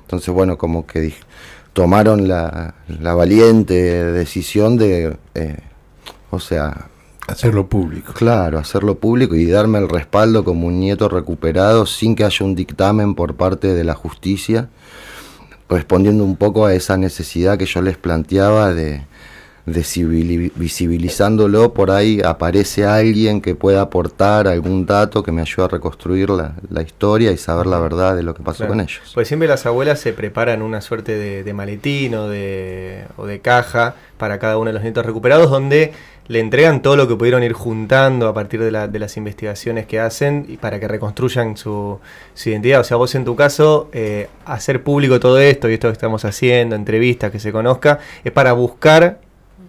Entonces, 0.02 0.32
bueno, 0.32 0.58
como 0.58 0.86
que 0.86 1.14
tomaron 1.72 2.28
la, 2.28 2.74
valiente 3.14 3.74
decisión 3.74 4.76
de, 4.76 5.16
eh, 5.34 5.58
o 6.30 6.38
sea, 6.38 6.88
Hacerlo 7.26 7.68
público. 7.68 8.12
Claro, 8.12 8.58
hacerlo 8.58 8.96
público 8.96 9.34
y 9.34 9.46
darme 9.46 9.78
el 9.78 9.88
respaldo 9.88 10.44
como 10.44 10.66
un 10.66 10.78
nieto 10.78 11.08
recuperado 11.08 11.86
sin 11.86 12.14
que 12.14 12.24
haya 12.24 12.44
un 12.44 12.54
dictamen 12.54 13.14
por 13.14 13.34
parte 13.34 13.72
de 13.74 13.84
la 13.84 13.94
justicia, 13.94 14.68
respondiendo 15.68 16.22
un 16.24 16.36
poco 16.36 16.66
a 16.66 16.74
esa 16.74 16.96
necesidad 16.96 17.56
que 17.56 17.66
yo 17.66 17.80
les 17.80 17.96
planteaba 17.96 18.74
de, 18.74 19.02
de 19.66 20.50
visibilizándolo, 20.54 21.72
por 21.72 21.90
ahí 21.90 22.20
aparece 22.22 22.84
alguien 22.84 23.40
que 23.40 23.54
pueda 23.54 23.80
aportar 23.80 24.46
algún 24.46 24.84
dato 24.84 25.22
que 25.22 25.32
me 25.32 25.40
ayude 25.40 25.64
a 25.64 25.68
reconstruir 25.68 26.28
la, 26.28 26.82
historia 26.82 27.32
y 27.32 27.38
saber 27.38 27.66
la 27.66 27.78
verdad 27.78 28.14
de 28.14 28.22
lo 28.22 28.34
que 28.34 28.42
pasó 28.42 28.66
con 28.66 28.80
ellos. 28.80 29.00
Pues 29.14 29.28
siempre 29.28 29.48
las 29.48 29.64
abuelas 29.64 29.98
se 30.00 30.12
preparan 30.12 30.60
una 30.60 30.82
suerte 30.82 31.16
de, 31.16 31.42
de 31.42 31.54
maletín 31.54 32.14
o 32.14 32.28
de, 32.28 33.06
o 33.16 33.24
de 33.24 33.40
caja 33.40 33.94
para 34.18 34.38
cada 34.38 34.58
uno 34.58 34.66
de 34.66 34.74
los 34.74 34.82
nietos 34.82 35.06
recuperados 35.06 35.50
donde 35.50 35.92
le 36.26 36.40
entregan 36.40 36.80
todo 36.80 36.96
lo 36.96 37.06
que 37.06 37.16
pudieron 37.16 37.42
ir 37.42 37.52
juntando 37.52 38.28
a 38.28 38.34
partir 38.34 38.60
de, 38.60 38.70
las 38.70 39.16
investigaciones 39.16 39.86
que 39.86 40.00
hacen 40.00 40.46
y 40.48 40.56
para 40.56 40.80
que 40.80 40.88
reconstruyan 40.88 41.56
su, 41.56 42.00
identidad. 42.44 42.80
O 42.80 42.84
sea, 42.84 42.96
vos 42.96 43.14
en 43.14 43.24
tu 43.24 43.36
caso, 43.36 43.88
eh, 43.92 44.28
hacer 44.46 44.82
público 44.82 45.20
todo 45.20 45.38
esto 45.38 45.68
y 45.68 45.74
esto 45.74 45.88
que 45.88 45.92
estamos 45.92 46.24
haciendo, 46.24 46.76
entrevistas, 46.76 47.30
que 47.30 47.38
se 47.38 47.52
conozca, 47.52 47.98
es 48.24 48.32
para 48.32 48.52
buscar 48.52 49.18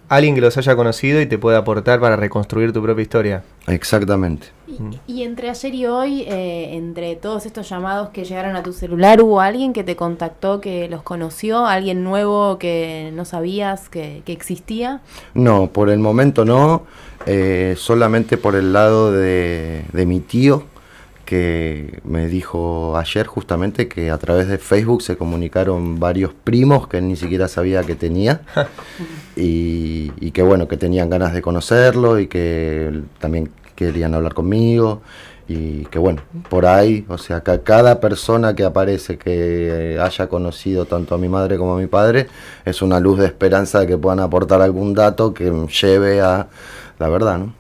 alguien 0.09 0.35
que 0.35 0.41
los 0.41 0.57
haya 0.57 0.75
conocido 0.75 1.21
y 1.21 1.25
te 1.25 1.37
pueda 1.37 1.59
aportar 1.59 1.99
para 1.99 2.15
reconstruir 2.15 2.73
tu 2.73 2.81
propia 2.81 3.01
historia. 3.01 3.43
Exactamente. 3.67 4.47
Y, 5.07 5.23
entre 5.23 5.49
ayer 5.49 5.73
y 5.73 5.85
hoy, 5.85 6.21
eh, 6.21 6.75
entre 6.75 7.15
todos 7.15 7.45
estos 7.45 7.69
llamados 7.69 8.09
que 8.09 8.25
llegaron 8.25 8.55
a 8.55 8.63
tu 8.63 8.73
celular, 8.73 9.21
¿hubo 9.21 9.39
alguien 9.39 9.73
que 9.73 9.83
te 9.83 9.95
contactó, 9.95 10.59
que 10.59 10.89
los 10.89 11.01
conoció? 11.01 11.65
¿Alguien 11.65 12.03
nuevo 12.03 12.57
que 12.59 13.11
no 13.13 13.25
sabías 13.25 13.89
que, 13.89 14.23
existía? 14.25 15.01
No, 15.33 15.67
por 15.67 15.89
el 15.89 15.99
momento 15.99 16.45
no. 16.45 16.83
Eh, 17.25 17.75
solamente 17.77 18.37
por 18.37 18.55
el 18.55 18.73
lado 18.73 19.11
de, 19.11 19.85
mi 20.05 20.19
tío, 20.19 20.63
que 21.25 21.99
me 22.03 22.27
dijo 22.27 22.97
ayer 22.97 23.27
justamente 23.27 23.87
que 23.87 24.11
a 24.11 24.17
través 24.17 24.47
de 24.47 24.57
Facebook 24.57 25.01
se 25.01 25.17
comunicaron 25.17 25.99
varios 25.99 26.33
primos 26.33 26.87
que 26.87 26.99
él 26.99 27.07
ni 27.07 27.15
siquiera 27.15 27.47
sabía 27.47 27.83
que 27.83 27.95
tenía. 27.95 28.41
Y, 29.37 30.13
y 30.21 30.31
que 30.31 30.41
bueno, 30.43 30.69
que 30.69 30.77
tenían 30.77 31.09
ganas 31.09 31.33
de 31.33 31.41
conocerlo 31.41 32.19
y 32.21 32.27
que 32.27 33.01
también 33.19 33.49
querían 33.75 34.13
hablar 34.13 34.33
conmigo. 34.33 35.01
Y 35.47 35.85
que 35.87 35.99
bueno, 35.99 36.21
por 36.49 36.65
ahí, 36.65 37.05
o 37.07 37.17
sea, 37.17 37.41
que 37.41 37.59
cada 37.59 37.99
persona 37.99 38.55
que 38.55 38.63
aparece 38.63 39.17
que 39.17 39.99
haya 40.01 40.27
conocido 40.27 40.85
tanto 40.85 41.13
a 41.15 41.17
mi 41.17 41.27
madre 41.27 41.57
como 41.57 41.75
a 41.75 41.77
mi 41.77 41.87
padre 41.87 42.27
es 42.63 42.81
una 42.81 42.99
luz 42.99 43.19
de 43.19 43.25
esperanza 43.25 43.81
de 43.81 43.87
que 43.87 43.97
puedan 43.97 44.21
aportar 44.21 44.61
algún 44.61 44.93
dato 44.93 45.33
que 45.33 45.51
lleve 45.81 46.21
a 46.21 46.47
la 46.97 47.09
verdad, 47.09 47.37
¿no? 47.39 47.53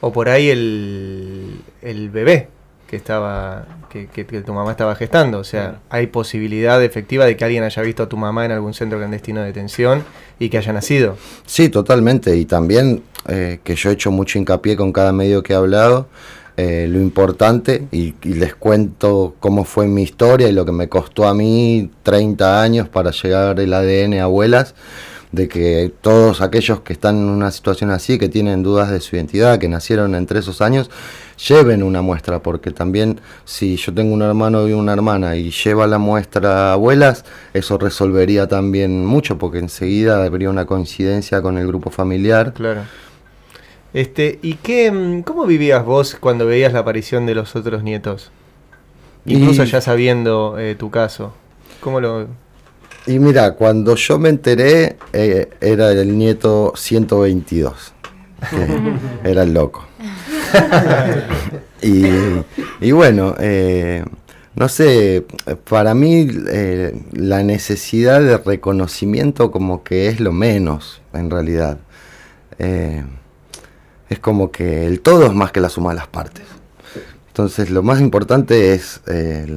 O 0.00 0.12
por 0.12 0.28
ahí 0.28 0.48
el, 0.48 1.60
el 1.82 2.08
bebé 2.08 2.48
que 2.88 2.96
estaba 2.96 3.66
que, 3.90 4.06
que- 4.08 4.26
que 4.26 4.40
tu 4.40 4.52
mamá 4.52 4.72
estaba 4.72 4.94
gestando, 4.96 5.38
o 5.38 5.44
sea, 5.44 5.78
hay 5.90 6.08
posibilidad 6.08 6.82
efectiva 6.82 7.24
de 7.26 7.36
que 7.36 7.44
alguien 7.44 7.62
haya 7.62 7.82
visto 7.82 8.02
a 8.02 8.08
tu 8.08 8.16
mamá 8.16 8.44
en 8.44 8.50
algún 8.52 8.74
centro 8.74 8.98
clandestino 8.98 9.40
de 9.40 9.46
detención 9.46 10.02
y 10.40 10.48
que 10.48 10.58
haya 10.58 10.72
nacido. 10.72 11.16
Sí, 11.46 11.68
totalmente. 11.68 12.34
Y 12.36 12.44
también 12.46 13.02
eh, 13.28 13.60
que 13.62 13.76
yo 13.76 13.90
he 13.90 13.92
hecho 13.92 14.10
mucho 14.10 14.38
hincapié 14.38 14.76
con 14.76 14.92
cada 14.92 15.12
medio 15.12 15.42
que 15.42 15.52
he 15.52 15.56
hablado, 15.56 16.08
eh, 16.56 16.86
lo 16.90 16.98
importante, 17.00 17.84
y, 17.92 18.14
y 18.22 18.34
les 18.34 18.54
cuento 18.56 19.36
cómo 19.38 19.64
fue 19.64 19.86
mi 19.86 20.02
historia 20.02 20.48
y 20.48 20.52
lo 20.52 20.64
que 20.64 20.72
me 20.72 20.88
costó 20.88 21.28
a 21.28 21.34
mí 21.34 21.90
30 22.02 22.60
años 22.62 22.88
para 22.88 23.10
llegar 23.12 23.60
el 23.60 23.72
ADN 23.72 24.14
a 24.18 24.24
abuelas, 24.24 24.74
de 25.32 25.46
que 25.48 25.92
todos 26.00 26.40
aquellos 26.40 26.80
que 26.80 26.92
están 26.94 27.16
en 27.16 27.28
una 27.28 27.50
situación 27.50 27.90
así, 27.90 28.18
que 28.18 28.28
tienen 28.28 28.62
dudas 28.62 28.90
de 28.90 29.00
su 29.00 29.16
identidad, 29.16 29.58
que 29.58 29.68
nacieron 29.68 30.14
entre 30.14 30.38
esos 30.38 30.60
años, 30.62 30.90
lleven 31.48 31.82
una 31.82 32.00
muestra, 32.02 32.42
porque 32.42 32.70
también 32.70 33.20
si 33.44 33.76
yo 33.76 33.92
tengo 33.92 34.14
un 34.14 34.22
hermano 34.22 34.66
y 34.66 34.72
una 34.72 34.92
hermana 34.94 35.36
y 35.36 35.50
lleva 35.50 35.86
la 35.86 35.98
muestra 35.98 36.70
a 36.70 36.72
abuelas, 36.72 37.24
eso 37.52 37.76
resolvería 37.78 38.48
también 38.48 39.04
mucho, 39.04 39.36
porque 39.38 39.58
enseguida 39.58 40.24
habría 40.24 40.50
una 40.50 40.64
coincidencia 40.66 41.42
con 41.42 41.58
el 41.58 41.66
grupo 41.66 41.90
familiar. 41.90 42.54
Claro. 42.54 42.82
Este, 43.94 44.38
¿y 44.42 44.54
qué, 44.54 44.90
mm, 44.90 45.22
cómo 45.22 45.46
vivías 45.46 45.84
vos 45.84 46.16
cuando 46.18 46.46
veías 46.46 46.72
la 46.72 46.80
aparición 46.80 47.26
de 47.26 47.34
los 47.34 47.54
otros 47.56 47.82
nietos? 47.82 48.30
Incluso 49.26 49.64
Y- 49.64 49.66
ya 49.66 49.80
sabiendo 49.80 50.56
eh, 50.58 50.74
tu 50.74 50.90
caso. 50.90 51.32
¿Cómo 51.80 52.00
lo...? 52.00 52.26
Y 53.08 53.18
mira, 53.18 53.52
cuando 53.52 53.94
yo 53.94 54.18
me 54.18 54.28
enteré, 54.28 54.98
eh, 55.14 55.48
era 55.62 55.92
el 55.92 56.18
nieto 56.18 56.74
122, 56.76 57.94
que 58.50 58.68
era 59.30 59.44
el 59.44 59.54
loco. 59.54 59.86
y, 61.80 62.04
y 62.80 62.92
bueno, 62.92 63.34
eh, 63.38 64.04
no 64.56 64.68
sé, 64.68 65.24
para 65.70 65.94
mí 65.94 66.28
eh, 66.48 67.00
la 67.12 67.42
necesidad 67.42 68.20
de 68.20 68.36
reconocimiento 68.36 69.50
como 69.50 69.82
que 69.84 70.08
es 70.08 70.20
lo 70.20 70.32
menos, 70.32 71.00
en 71.14 71.30
realidad. 71.30 71.78
Eh, 72.58 73.04
es 74.10 74.18
como 74.18 74.50
que 74.50 74.86
el 74.86 75.00
todo 75.00 75.24
es 75.24 75.32
más 75.32 75.50
que 75.50 75.60
la 75.60 75.70
suma 75.70 75.92
de 75.92 75.96
las 75.96 76.08
partes. 76.08 76.44
Entonces 77.28 77.70
lo 77.70 77.82
más 77.82 78.02
importante 78.02 78.74
es 78.74 79.00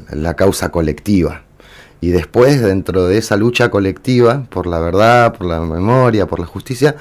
la 0.10 0.36
causa 0.36 0.70
colectiva. 0.70 1.44
Y 2.02 2.10
después, 2.10 2.62
dentro 2.62 3.06
de 3.06 3.20
esa 3.20 3.38
lucha 3.38 3.70
colectiva, 3.70 4.46
por 4.50 4.66
la 4.66 4.80
verdad, 4.80 5.34
por 5.38 5.46
la 5.46 5.62
memoria, 5.62 6.26
por 6.26 6.40
la 6.40 6.48
justicia, 6.48 6.96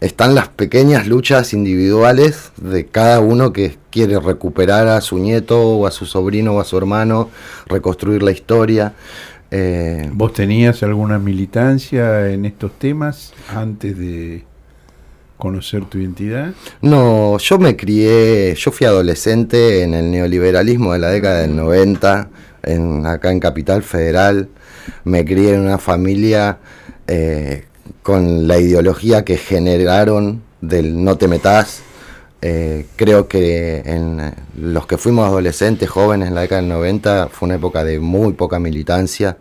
están 0.00 0.34
las 0.34 0.48
pequeñas 0.48 1.06
luchas 1.06 1.54
individuales 1.54 2.52
de 2.58 2.86
cada 2.86 3.20
uno 3.20 3.52
que 3.52 3.78
quiere 3.90 4.20
recuperar 4.20 4.88
a 4.88 5.00
su 5.00 5.18
nieto 5.18 5.58
o 5.58 5.86
a 5.86 5.90
su 5.90 6.04
sobrino 6.04 6.54
o 6.54 6.60
a 6.60 6.64
su 6.64 6.76
hermano, 6.76 7.30
reconstruir 7.66 8.22
la 8.22 8.32
historia. 8.32 8.94
Eh, 9.50 10.10
¿Vos 10.12 10.32
tenías 10.32 10.82
alguna 10.82 11.18
militancia 11.18 12.30
en 12.30 12.44
estos 12.44 12.78
temas 12.78 13.32
antes 13.48 13.96
de 13.96 14.44
conocer 15.38 15.84
tu 15.86 15.98
identidad? 15.98 16.52
No, 16.80 17.38
yo 17.38 17.58
me 17.58 17.76
crié, 17.76 18.54
yo 18.54 18.70
fui 18.70 18.86
adolescente 18.86 19.82
en 19.82 19.94
el 19.94 20.10
neoliberalismo 20.10 20.92
de 20.92 20.98
la 20.98 21.08
década 21.08 21.42
del 21.42 21.54
90, 21.56 22.28
en, 22.62 23.06
acá 23.06 23.30
en 23.30 23.40
Capital 23.40 23.82
Federal. 23.82 24.48
Me 25.04 25.24
crié 25.24 25.54
en 25.54 25.60
una 25.60 25.78
familia 25.78 26.58
eh, 27.06 27.64
con 28.02 28.48
la 28.48 28.58
ideología 28.58 29.24
que 29.24 29.36
generaron 29.36 30.42
del 30.60 31.02
no 31.04 31.16
te 31.16 31.28
metas. 31.28 31.82
Eh, 32.44 32.86
creo 32.96 33.28
que 33.28 33.82
en 33.84 34.18
eh, 34.18 34.34
los 34.56 34.86
que 34.86 34.98
fuimos 34.98 35.26
adolescentes, 35.26 35.88
jóvenes 35.88 36.28
en 36.28 36.34
la 36.34 36.40
década 36.40 36.60
del 36.60 36.70
90, 36.70 37.28
fue 37.30 37.46
una 37.46 37.54
época 37.54 37.84
de 37.84 38.00
muy 38.00 38.32
poca 38.32 38.58
militancia. 38.58 39.36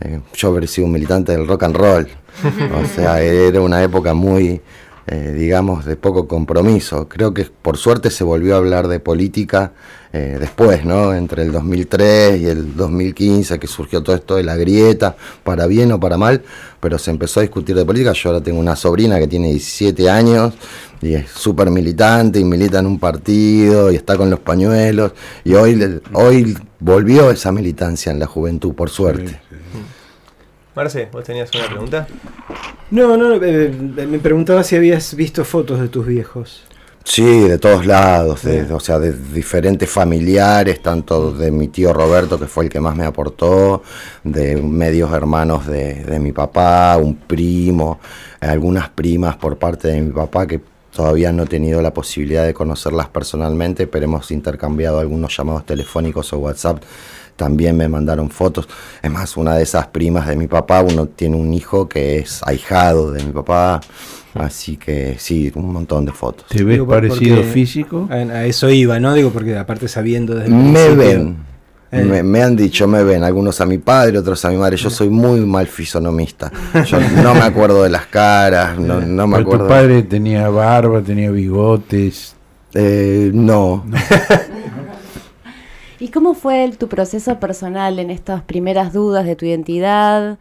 Eh, 0.00 0.20
yo 0.34 0.48
haber 0.48 0.66
sido 0.66 0.86
un 0.86 0.92
militante 0.92 1.32
del 1.32 1.46
rock 1.46 1.64
and 1.64 1.76
roll. 1.76 2.08
O 2.82 2.86
sea, 2.86 3.20
era 3.20 3.60
una 3.60 3.82
época 3.82 4.14
muy, 4.14 4.62
eh, 5.06 5.32
digamos, 5.36 5.84
de 5.84 5.96
poco 5.96 6.28
compromiso. 6.28 7.08
Creo 7.08 7.34
que 7.34 7.44
por 7.44 7.76
suerte 7.76 8.10
se 8.10 8.22
volvió 8.22 8.54
a 8.54 8.58
hablar 8.58 8.86
de 8.86 9.00
política 9.00 9.72
eh, 10.12 10.36
después, 10.40 10.84
¿no? 10.84 11.14
Entre 11.14 11.42
el 11.42 11.52
2003 11.52 12.40
y 12.40 12.46
el 12.46 12.76
2015, 12.76 13.58
que 13.58 13.66
surgió 13.66 14.02
todo 14.02 14.16
esto 14.16 14.36
de 14.36 14.42
la 14.42 14.56
grieta, 14.56 15.16
para 15.44 15.66
bien 15.66 15.92
o 15.92 16.00
para 16.00 16.16
mal, 16.16 16.42
pero 16.80 16.98
se 16.98 17.10
empezó 17.10 17.40
a 17.40 17.42
discutir 17.42 17.76
de 17.76 17.84
política. 17.84 18.12
Yo 18.12 18.30
ahora 18.30 18.42
tengo 18.42 18.58
una 18.58 18.76
sobrina 18.76 19.18
que 19.18 19.28
tiene 19.28 19.48
17 19.50 20.10
años 20.10 20.54
y 21.00 21.14
es 21.14 21.30
súper 21.30 21.70
militante 21.70 22.40
y 22.40 22.44
milita 22.44 22.80
en 22.80 22.86
un 22.86 22.98
partido 22.98 23.90
y 23.90 23.96
está 23.96 24.16
con 24.16 24.30
los 24.30 24.40
pañuelos. 24.40 25.12
Y 25.44 25.54
hoy, 25.54 26.00
hoy 26.12 26.58
volvió 26.78 27.30
esa 27.30 27.52
militancia 27.52 28.12
en 28.12 28.18
la 28.18 28.26
juventud, 28.26 28.74
por 28.74 28.90
suerte. 28.90 29.40
Marce, 30.74 31.08
¿vos 31.12 31.24
tenías 31.24 31.50
una 31.54 31.66
pregunta? 31.66 32.06
No, 32.90 33.16
no, 33.16 33.34
eh, 33.42 33.70
me 34.08 34.18
preguntaba 34.18 34.62
si 34.64 34.76
habías 34.76 35.14
visto 35.14 35.44
fotos 35.44 35.80
de 35.80 35.88
tus 35.88 36.06
viejos. 36.06 36.62
Sí, 37.02 37.40
de 37.40 37.58
todos 37.58 37.86
lados, 37.86 38.42
de- 38.42 38.72
o 38.72 38.78
sea, 38.78 38.98
de 38.98 39.12
diferentes 39.12 39.88
familiares, 39.88 40.82
tanto 40.82 41.32
de 41.32 41.50
mi 41.50 41.68
tío 41.68 41.92
Roberto, 41.92 42.38
que 42.38 42.46
fue 42.46 42.64
el 42.64 42.70
que 42.70 42.78
más 42.78 42.94
me 42.94 43.04
aportó, 43.04 43.82
de 44.22 44.56
medios 44.56 45.10
hermanos 45.12 45.66
de, 45.66 46.04
de 46.04 46.18
mi 46.20 46.32
papá, 46.32 46.96
un 46.98 47.16
primo, 47.16 47.98
algunas 48.40 48.90
primas 48.90 49.36
por 49.36 49.56
parte 49.56 49.88
de 49.88 50.00
mi 50.02 50.12
papá 50.12 50.46
que 50.46 50.60
todavía 50.94 51.32
no 51.32 51.44
he 51.44 51.46
tenido 51.46 51.80
la 51.80 51.94
posibilidad 51.94 52.44
de 52.44 52.52
conocerlas 52.52 53.08
personalmente, 53.08 53.86
pero 53.86 54.04
hemos 54.04 54.30
intercambiado 54.30 54.98
algunos 55.00 55.34
llamados 55.36 55.64
telefónicos 55.64 56.32
o 56.32 56.38
WhatsApp. 56.38 56.82
También 57.40 57.74
me 57.74 57.88
mandaron 57.88 58.28
fotos. 58.28 58.68
Es 59.02 59.10
más, 59.10 59.34
una 59.38 59.54
de 59.56 59.62
esas 59.62 59.86
primas 59.86 60.26
de 60.26 60.36
mi 60.36 60.46
papá, 60.46 60.82
uno 60.82 61.06
tiene 61.06 61.36
un 61.38 61.54
hijo 61.54 61.88
que 61.88 62.18
es 62.18 62.42
ahijado 62.44 63.12
de 63.12 63.24
mi 63.24 63.32
papá. 63.32 63.80
Así 64.34 64.76
que 64.76 65.16
sí, 65.18 65.50
un 65.54 65.72
montón 65.72 66.04
de 66.04 66.12
fotos. 66.12 66.46
¿Te 66.48 66.62
ves 66.62 66.74
Digo, 66.74 66.84
por- 66.86 66.96
parecido 66.96 67.42
físico? 67.42 68.06
A, 68.10 68.14
a 68.16 68.44
eso 68.44 68.68
iba, 68.68 69.00
¿no? 69.00 69.14
Digo, 69.14 69.30
porque 69.30 69.56
aparte 69.56 69.88
sabiendo 69.88 70.34
desde 70.34 70.48
el 70.48 70.54
Me 70.54 70.90
ven. 70.90 71.36
Eh. 71.92 72.04
Me, 72.04 72.22
me 72.22 72.42
han 72.42 72.54
dicho, 72.54 72.86
me 72.86 73.02
ven, 73.02 73.24
algunos 73.24 73.58
a 73.62 73.66
mi 73.66 73.78
padre, 73.78 74.18
otros 74.18 74.44
a 74.44 74.50
mi 74.50 74.56
madre. 74.58 74.76
Yo 74.76 74.90
soy 74.90 75.08
muy 75.08 75.40
mal 75.40 75.66
fisonomista. 75.66 76.52
Yo 76.86 76.98
no 77.22 77.32
me 77.34 77.40
acuerdo 77.40 77.82
de 77.82 77.88
las 77.90 78.04
caras, 78.06 78.78
no, 78.78 79.00
no 79.00 79.26
me 79.26 79.38
Pero 79.38 79.46
acuerdo. 79.48 79.64
tu 79.64 79.68
padre 79.70 80.02
tenía 80.02 80.48
barba, 80.50 81.00
tenía 81.00 81.30
bigotes. 81.30 82.36
Eh, 82.74 83.30
no. 83.34 83.84
¿Y 86.00 86.08
cómo 86.08 86.32
fue 86.32 86.72
tu 86.78 86.88
proceso 86.88 87.38
personal 87.38 87.98
en 87.98 88.10
estas 88.10 88.42
primeras 88.42 88.94
dudas 88.94 89.26
de 89.26 89.36
tu 89.36 89.44
identidad 89.44 90.38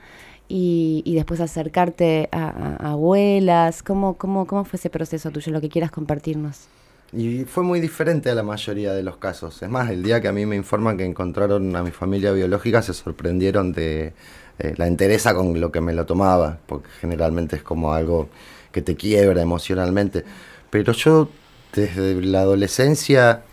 y, 0.48 1.04
después 1.14 1.42
acercarte 1.42 2.30
a 2.32 2.92
abuelas? 2.92 3.84
¿Cómo, 3.84 4.18
cómo, 4.18 4.48
¿Cómo 4.48 4.64
fue 4.64 4.78
ese 4.78 4.90
proceso 4.90 5.32
tuyo? 5.32 5.52
Lo 5.52 5.60
que 5.60 5.68
quieras 5.68 5.92
compartirnos. 5.92 6.70
Y 7.12 7.44
fue 7.44 7.64
muy 7.64 7.82
diferente 7.82 8.30
a 8.30 8.36
la 8.36 8.44
mayoría 8.44 8.94
de 8.94 9.04
los 9.04 9.18
casos. 9.18 9.62
Es 9.62 9.70
más, 9.70 9.90
el 9.90 10.02
día 10.02 10.22
que 10.22 10.30
a 10.30 10.32
mí 10.32 10.46
me 10.46 10.56
informan 10.56 10.96
que 10.96 11.04
encontraron 11.04 11.76
a 11.76 11.84
mi 11.84 11.92
familia 11.92 12.32
biológica, 12.32 12.82
se 12.82 12.94
sorprendieron 12.94 13.74
de 13.74 14.14
eh, 14.60 14.74
la 14.78 14.88
entereza 14.88 15.36
con 15.36 15.60
lo 15.60 15.74
que 15.74 15.82
me 15.82 15.92
lo 15.92 16.06
tomaba, 16.06 16.60
porque 16.68 16.88
generalmente 17.02 17.58
es 17.58 17.64
como 17.64 17.94
algo 17.94 18.30
que 18.72 18.82
te 18.82 18.96
quiebra 18.96 19.42
emocionalmente. 19.42 20.24
Pero 20.70 20.94
yo, 20.94 21.28
desde 21.74 22.22
la 22.22 22.42
adolescencia, 22.42 23.44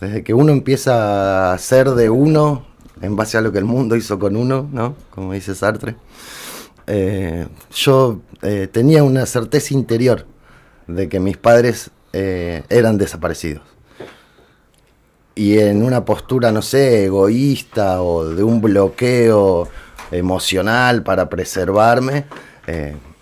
desde 0.00 0.22
que 0.22 0.34
uno 0.34 0.52
empieza 0.52 1.52
a 1.52 1.58
ser 1.58 1.90
de 1.90 2.10
uno, 2.10 2.66
en 3.00 3.16
base 3.16 3.38
a 3.38 3.40
lo 3.40 3.52
que 3.52 3.58
el 3.58 3.64
mundo 3.64 3.96
hizo 3.96 4.18
con 4.18 4.36
uno, 4.36 4.68
¿no? 4.72 4.94
Como 5.10 5.32
dice 5.32 5.54
Sartre, 5.54 5.96
eh, 6.86 7.46
yo 7.72 8.20
eh, 8.42 8.68
tenía 8.70 9.02
una 9.02 9.26
certeza 9.26 9.74
interior 9.74 10.26
de 10.86 11.08
que 11.08 11.20
mis 11.20 11.36
padres 11.36 11.90
eh, 12.12 12.62
eran 12.68 12.98
desaparecidos. 12.98 13.62
Y 15.34 15.58
en 15.58 15.82
una 15.82 16.04
postura, 16.04 16.52
no 16.52 16.62
sé, 16.62 17.06
egoísta 17.06 18.02
o 18.02 18.24
de 18.28 18.42
un 18.44 18.60
bloqueo 18.60 19.68
emocional 20.12 21.02
para 21.02 21.28
preservarme, 21.28 22.26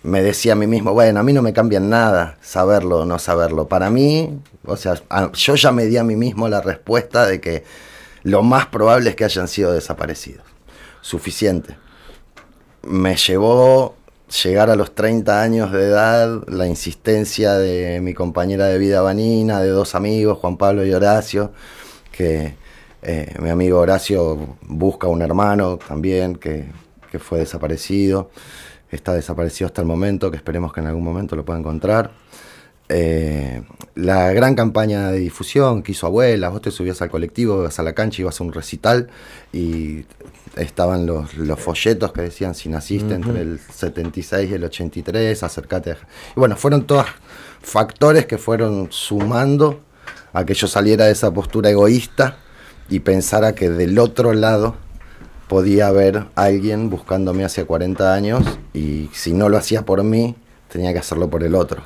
me 0.03 0.23
decía 0.23 0.53
a 0.53 0.57
mí 0.57 0.67
mismo, 0.67 0.93
bueno, 0.93 1.21
a 1.21 1.23
mí 1.23 1.33
no 1.33 1.43
me 1.43 1.53
cambia 1.53 1.81
nada 1.81 2.37
saberlo 2.41 3.01
o 3.01 3.05
no 3.05 3.19
saberlo. 3.19 3.69
Para 3.69 3.91
mí, 3.91 4.41
o 4.65 4.77
sea, 4.77 4.95
yo 5.33 5.55
ya 5.55 5.73
me 5.73 5.87
di 5.87 5.97
a 5.97 6.05
mí 6.05 6.17
mismo 6.17 6.49
la 6.49 6.61
respuesta 6.61 7.27
de 7.27 7.41
que 7.41 7.65
lo 8.23 8.43
más 8.43 8.67
probable 8.67 9.11
es 9.11 9.17
que 9.17 9.25
hayan 9.25 9.49
sido 9.49 9.73
desaparecidos. 9.73 10.45
Suficiente. 11.01 11.77
Me 12.83 13.17
llevó 13.17 13.97
llegar 14.43 14.71
a 14.71 14.77
los 14.77 14.95
30 14.95 15.43
años 15.43 15.73
de 15.73 15.85
edad 15.85 16.43
la 16.49 16.67
insistencia 16.67 17.55
de 17.55 18.01
mi 18.01 18.15
compañera 18.15 18.67
de 18.67 18.79
vida 18.79 19.03
Vanina, 19.03 19.61
de 19.61 19.69
dos 19.69 19.95
amigos, 19.95 20.39
Juan 20.39 20.57
Pablo 20.57 20.87
y 20.87 20.93
Horacio, 20.93 21.53
que 22.11 22.55
eh, 23.03 23.35
mi 23.41 23.51
amigo 23.51 23.79
Horacio 23.79 24.57
busca 24.63 25.07
un 25.07 25.23
hermano 25.23 25.77
también 25.77 26.37
que, 26.37 26.67
que 27.11 27.19
fue 27.19 27.41
desaparecido, 27.41 28.31
está 28.93 29.15
desaparecido 29.15 29.67
hasta 29.67 29.83
el 29.83 29.89
momento, 29.89 30.31
que 30.31 30.37
esperemos 30.37 30.73
que 30.73 30.81
en 30.81 30.87
algún 30.87 31.03
momento 31.03 31.35
lo 31.35 31.45
pueda 31.45 31.59
encontrar. 31.59 32.13
Eh, 32.89 33.63
la 33.95 34.33
gran 34.33 34.55
campaña 34.55 35.11
de 35.11 35.19
difusión 35.19 35.83
que 35.83 35.93
hizo 35.93 36.07
abuela, 36.07 36.51
vos 36.51 36.61
te 36.61 36.71
subías 36.71 37.01
al 37.01 37.11
colectivo, 37.11 37.61
ibas 37.61 37.79
a 37.79 37.83
la 37.83 37.95
cancha, 37.95 38.21
ibas 38.21 38.39
a 38.41 38.45
un 38.45 38.53
recital 38.53 39.09
y 39.53 40.05
estaban 40.57 41.07
los, 41.07 41.35
los 41.39 41.59
folletos 41.59 42.13
que 42.13 42.21
decían 42.21 42.55
si 42.55 42.69
naciste 42.69 43.15
entre 43.15 43.41
el 43.41 43.61
76 43.61 44.51
y 44.51 44.55
el 44.55 44.65
83, 44.65 45.43
acércate. 45.43 45.93
a-". 45.93 45.97
Y 46.37 46.41
bueno, 46.41 46.57
fueron 46.57 46.87
todos 46.87 47.07
factores 47.63 48.27
que 48.27 48.37
fueron 48.37 48.89
sumando 48.91 49.81
a 50.35 50.45
que 50.45 50.53
yo 50.53 50.67
saliera 50.67 51.07
de 51.07 51.13
esa 51.13 51.33
postura 51.33 51.71
egoísta 51.71 52.37
y 52.91 53.01
pensara 53.01 53.55
que 53.55 53.71
del 53.71 53.99
otro 53.99 54.35
lado 54.35 54.77
podía 55.53 55.89
haber 55.89 56.15
alguien 56.35 56.89
buscándome 56.91 57.45
hace 57.45 57.65
40 57.67 58.15
años 58.15 58.43
y 58.73 59.11
si 59.13 59.33
no 59.35 59.49
lo 59.51 59.59
hacía 59.59 59.83
por 59.85 60.03
mí, 60.03 60.35
tenía 60.69 60.93
que 60.95 60.99
hacerlo 61.01 61.29
por 61.29 61.43
el 61.45 61.55
otro. 61.55 61.83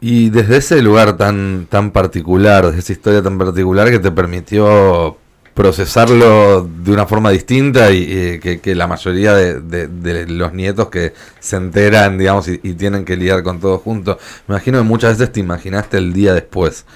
Y 0.00 0.30
desde 0.30 0.58
ese 0.58 0.80
lugar 0.82 1.16
tan, 1.16 1.66
tan 1.68 1.90
particular, 1.90 2.66
desde 2.66 2.78
esa 2.80 2.92
historia 2.92 3.22
tan 3.22 3.36
particular 3.36 3.90
que 3.90 3.98
te 3.98 4.12
permitió 4.12 5.16
procesarlo 5.54 6.62
de 6.84 6.92
una 6.92 7.04
forma 7.06 7.30
distinta 7.30 7.90
y, 7.90 8.38
que, 8.38 8.60
que 8.62 8.74
la 8.76 8.86
mayoría 8.86 9.34
de, 9.34 9.60
de- 9.60 9.88
de 9.88 10.26
los 10.28 10.52
nietos 10.52 10.88
que 10.88 11.14
se 11.40 11.56
enteran, 11.56 12.16
digamos, 12.16 12.46
y, 12.48 12.60
y 12.62 12.74
tienen 12.74 13.04
que 13.04 13.16
lidiar 13.16 13.42
con 13.42 13.58
todo 13.58 13.78
junto. 13.78 14.18
Me 14.46 14.54
imagino 14.54 14.78
que 14.78 14.84
muchas 14.84 15.18
veces 15.18 15.32
te 15.32 15.40
imaginaste 15.40 15.96
el 15.98 16.12
día 16.12 16.32
después. 16.32 16.86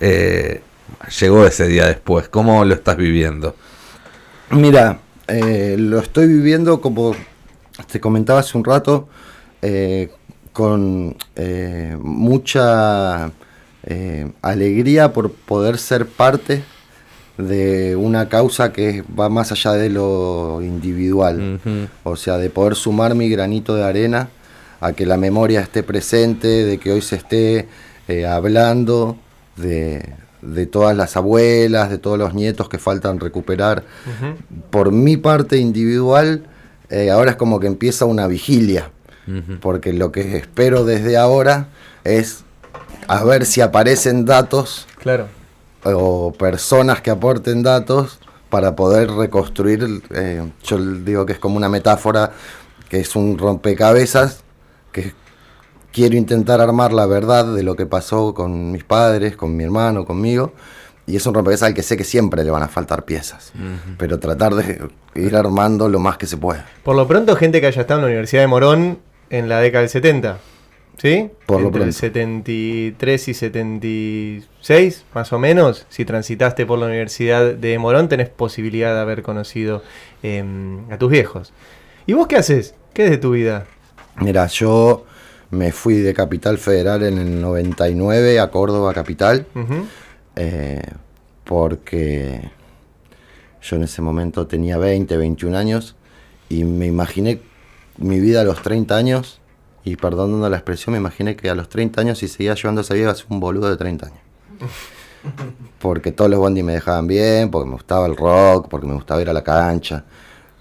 Eh, 0.00 0.62
llegó 1.20 1.44
ese 1.46 1.66
día 1.66 1.86
después. 1.86 2.28
¿Cómo 2.28 2.64
lo 2.64 2.74
estás 2.74 2.96
viviendo? 2.96 3.56
Mira, 4.50 4.98
eh, 5.32 5.76
lo 5.78 5.98
estoy 5.98 6.26
viviendo 6.26 6.80
como 6.80 7.14
te 7.90 8.00
comentaba 8.00 8.40
hace 8.40 8.56
un 8.56 8.64
rato, 8.64 9.08
eh, 9.60 10.10
con 10.52 11.16
eh, 11.36 11.96
mucha 12.00 13.30
eh, 13.84 14.30
alegría 14.42 15.12
por 15.12 15.32
poder 15.32 15.78
ser 15.78 16.06
parte 16.06 16.62
de 17.38 17.96
una 17.96 18.28
causa 18.28 18.72
que 18.72 19.02
va 19.18 19.30
más 19.30 19.52
allá 19.52 19.72
de 19.72 19.88
lo 19.88 20.60
individual. 20.62 21.60
O 22.04 22.16
sea, 22.16 22.36
de 22.36 22.50
poder 22.50 22.74
sumar 22.76 23.14
mi 23.14 23.30
granito 23.30 23.74
de 23.74 23.84
arena 23.84 24.28
a 24.80 24.92
que 24.92 25.06
la 25.06 25.16
memoria 25.16 25.60
esté 25.60 25.82
presente, 25.82 26.46
de 26.46 26.78
que 26.78 26.92
hoy 26.92 27.00
se 27.00 27.16
esté 27.16 27.68
hablando 28.28 29.16
de, 29.56 30.14
de 30.42 30.66
todas 30.66 30.96
las 30.96 31.16
abuelas, 31.16 31.88
de 31.88 31.98
todos 31.98 32.18
los 32.18 32.34
nietos 32.34 32.68
que 32.68 32.78
faltan 32.78 33.20
recuperar. 33.20 33.84
Por 34.70 34.92
mi 34.92 35.16
parte 35.16 35.56
individual, 35.56 36.44
eh, 36.90 37.10
ahora 37.10 37.30
es 37.32 37.36
como 37.36 37.58
que 37.60 37.66
empieza 37.68 38.04
una 38.04 38.26
vigilia, 38.26 38.90
porque 39.60 39.92
lo 39.92 40.10
que 40.12 40.36
espero 40.36 40.84
desde 40.84 41.16
ahora 41.16 41.68
es 42.04 42.44
a 43.08 43.24
ver 43.24 43.46
si 43.46 43.60
aparecen 43.60 44.24
datos 44.24 44.86
Claro. 45.00 45.26
o 45.84 46.32
personas 46.32 47.00
que 47.00 47.10
aporten 47.10 47.62
datos 47.62 48.18
para 48.50 48.76
poder 48.76 49.10
reconstruir, 49.10 50.02
eh, 50.14 50.42
yo 50.64 50.78
digo 50.78 51.24
que 51.24 51.32
es 51.34 51.38
como 51.38 51.56
una 51.56 51.68
metáfora, 51.68 52.32
que 52.88 53.00
es 53.00 53.16
un 53.16 53.38
rompecabezas, 53.38 54.42
que 54.92 55.14
quiero 55.92 56.16
intentar 56.16 56.60
armar 56.60 56.92
la 56.92 57.06
verdad 57.06 57.54
de 57.54 57.62
lo 57.62 57.76
que 57.76 57.86
pasó 57.86 58.34
con 58.34 58.72
mis 58.72 58.84
padres, 58.84 59.36
con 59.36 59.56
mi 59.56 59.64
hermano, 59.64 60.04
conmigo, 60.04 60.52
y 61.06 61.16
es 61.16 61.26
un 61.26 61.34
rompecabezas 61.34 61.68
al 61.68 61.74
que 61.74 61.82
sé 61.82 61.96
que 61.96 62.04
siempre 62.04 62.44
le 62.44 62.50
van 62.50 62.62
a 62.62 62.68
faltar 62.68 63.04
piezas, 63.04 63.52
pero 63.98 64.18
tratar 64.18 64.54
de 64.54 64.88
ir 65.14 65.36
armando 65.36 65.88
lo 65.88 66.00
más 66.00 66.16
que 66.16 66.26
se 66.26 66.36
pueda. 66.36 66.66
Por 66.82 66.96
lo 66.96 67.06
pronto, 67.06 67.36
gente 67.36 67.60
que 67.60 67.66
haya 67.66 67.82
estado 67.82 68.00
en 68.00 68.06
la 68.06 68.10
Universidad 68.10 68.42
de 68.42 68.46
Morón 68.46 68.98
en 69.30 69.48
la 69.48 69.60
década 69.60 69.82
del 69.82 69.90
70. 69.90 70.38
¿Sí? 70.98 71.30
Por 71.46 71.60
lo 71.60 71.68
Entre 71.68 71.84
el 71.84 71.88
pronto. 71.88 71.98
73 71.98 73.28
y 73.28 73.34
76, 73.34 75.04
más 75.14 75.32
o 75.32 75.38
menos. 75.38 75.86
Si 75.88 76.04
transitaste 76.04 76.66
por 76.66 76.78
la 76.78 76.86
Universidad 76.86 77.54
de 77.54 77.78
Morón, 77.78 78.08
tenés 78.08 78.28
posibilidad 78.28 78.94
de 78.94 79.00
haber 79.00 79.22
conocido 79.22 79.82
em, 80.22 80.90
a 80.92 80.98
tus 80.98 81.10
viejos. 81.10 81.52
¿Y 82.06 82.12
vos 82.12 82.26
qué 82.26 82.36
haces? 82.36 82.74
¿Qué 82.92 83.06
es 83.06 83.10
de 83.10 83.18
tu 83.18 83.32
vida? 83.32 83.64
Mira, 84.20 84.46
yo 84.46 85.06
me 85.52 85.70
fui 85.70 85.96
de 85.96 86.14
Capital 86.14 86.56
Federal 86.56 87.02
en 87.02 87.18
el 87.18 87.40
99 87.40 88.40
a 88.40 88.50
Córdoba 88.50 88.94
Capital. 88.94 89.46
Eh, 90.34 90.82
porque 91.44 92.50
yo 93.60 93.76
en 93.76 93.82
ese 93.82 94.00
momento 94.00 94.46
tenía 94.46 94.78
20, 94.78 95.14
21 95.14 95.56
años 95.56 95.94
y 96.48 96.64
me 96.64 96.86
imaginé 96.86 97.40
mi 97.98 98.18
vida 98.18 98.40
a 98.40 98.44
los 98.44 98.62
30 98.62 98.96
años, 98.96 99.40
y 99.84 99.96
perdonando 99.96 100.48
la 100.48 100.56
expresión, 100.56 100.92
me 100.92 100.98
imaginé 100.98 101.36
que 101.36 101.50
a 101.50 101.54
los 101.54 101.68
30 101.68 102.00
años 102.00 102.18
si 102.18 102.28
seguía 102.28 102.54
llevando 102.54 102.80
esa 102.80 102.94
vida 102.94 103.04
iba 103.04 103.12
a 103.12 103.14
ser 103.14 103.26
un 103.28 103.38
boludo 103.38 103.68
de 103.68 103.76
30 103.76 104.06
años. 104.06 104.20
Porque 105.80 106.12
todos 106.12 106.30
los 106.30 106.40
bondis 106.40 106.64
me 106.64 106.72
dejaban 106.72 107.06
bien, 107.06 107.50
porque 107.50 107.68
me 107.68 107.74
gustaba 107.74 108.06
el 108.06 108.16
rock, 108.16 108.68
porque 108.68 108.86
me 108.86 108.94
gustaba 108.94 109.20
ir 109.22 109.28
a 109.28 109.32
la 109.32 109.44
cancha. 109.44 110.04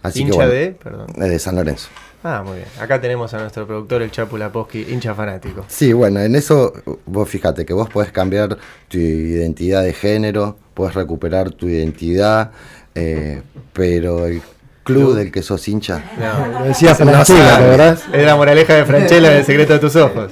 Así 0.03 0.21
hincha 0.21 0.31
que 0.31 0.37
bueno, 0.37 0.51
de. 0.51 0.71
Perdón. 0.71 1.07
de 1.15 1.39
San 1.39 1.55
Lorenzo. 1.55 1.89
Ah, 2.23 2.43
muy 2.45 2.57
bien. 2.57 2.67
Acá 2.79 3.01
tenemos 3.01 3.33
a 3.33 3.39
nuestro 3.39 3.65
productor, 3.65 4.01
el 4.03 4.11
Chapu 4.11 4.37
Laposki, 4.37 4.85
hincha 4.89 5.15
fanático. 5.15 5.65
Sí, 5.67 5.91
bueno, 5.91 6.19
en 6.19 6.35
eso 6.35 6.71
vos 7.05 7.27
fíjate 7.27 7.65
que 7.65 7.73
vos 7.73 7.89
podés 7.89 8.11
cambiar 8.11 8.57
tu 8.87 8.97
identidad 8.99 9.81
de 9.83 9.93
género, 9.93 10.57
podés 10.75 10.93
recuperar 10.93 11.49
tu 11.51 11.67
identidad, 11.67 12.51
eh, 12.93 13.41
pero 13.73 14.27
el 14.27 14.41
club 14.83 15.15
del 15.15 15.31
que 15.31 15.41
sos 15.41 15.67
hincha, 15.67 16.03
No. 16.19 16.59
Lo 16.59 16.65
decía 16.65 16.89
No 16.91 16.95
Franchella, 16.97 17.49
sabe. 17.49 17.67
¿verdad? 17.69 17.99
Es 18.13 18.25
la 18.25 18.35
moraleja 18.35 18.73
de 18.75 18.85
Franchella 18.85 19.29
del 19.31 19.45
secreto 19.45 19.73
de 19.73 19.79
tus 19.79 19.95
ojos. 19.95 20.31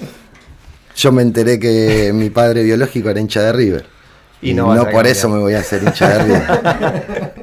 yo 0.96 1.12
me 1.12 1.24
enteré 1.24 1.60
que 1.60 2.12
mi 2.14 2.30
padre 2.30 2.62
biológico 2.64 3.10
era 3.10 3.20
hincha 3.20 3.42
de 3.42 3.52
River. 3.54 3.86
Y 4.42 4.52
Y, 4.52 4.54
no 4.54 4.74
no, 4.76 4.90
por 4.90 5.06
eso 5.08 5.28
me 5.28 5.40
voy 5.40 5.54
a 5.56 5.60
hacer 5.60 5.82
hincha 5.84 6.08
de 6.10 6.24
River. 6.24 6.44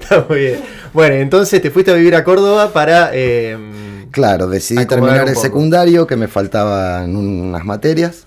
Está 0.00 0.24
muy 0.28 0.38
bien. 0.38 0.60
Bueno, 0.92 1.14
entonces 1.16 1.60
te 1.60 1.70
fuiste 1.70 1.90
a 1.90 1.94
vivir 1.94 2.14
a 2.14 2.24
Córdoba 2.24 2.72
para. 2.72 3.10
em, 3.14 3.87
Claro, 4.10 4.46
decidí 4.48 4.86
terminar 4.86 5.28
el 5.28 5.36
secundario, 5.36 6.06
que 6.06 6.16
me 6.16 6.28
faltaban 6.28 7.14
unas 7.14 7.64
materias, 7.64 8.26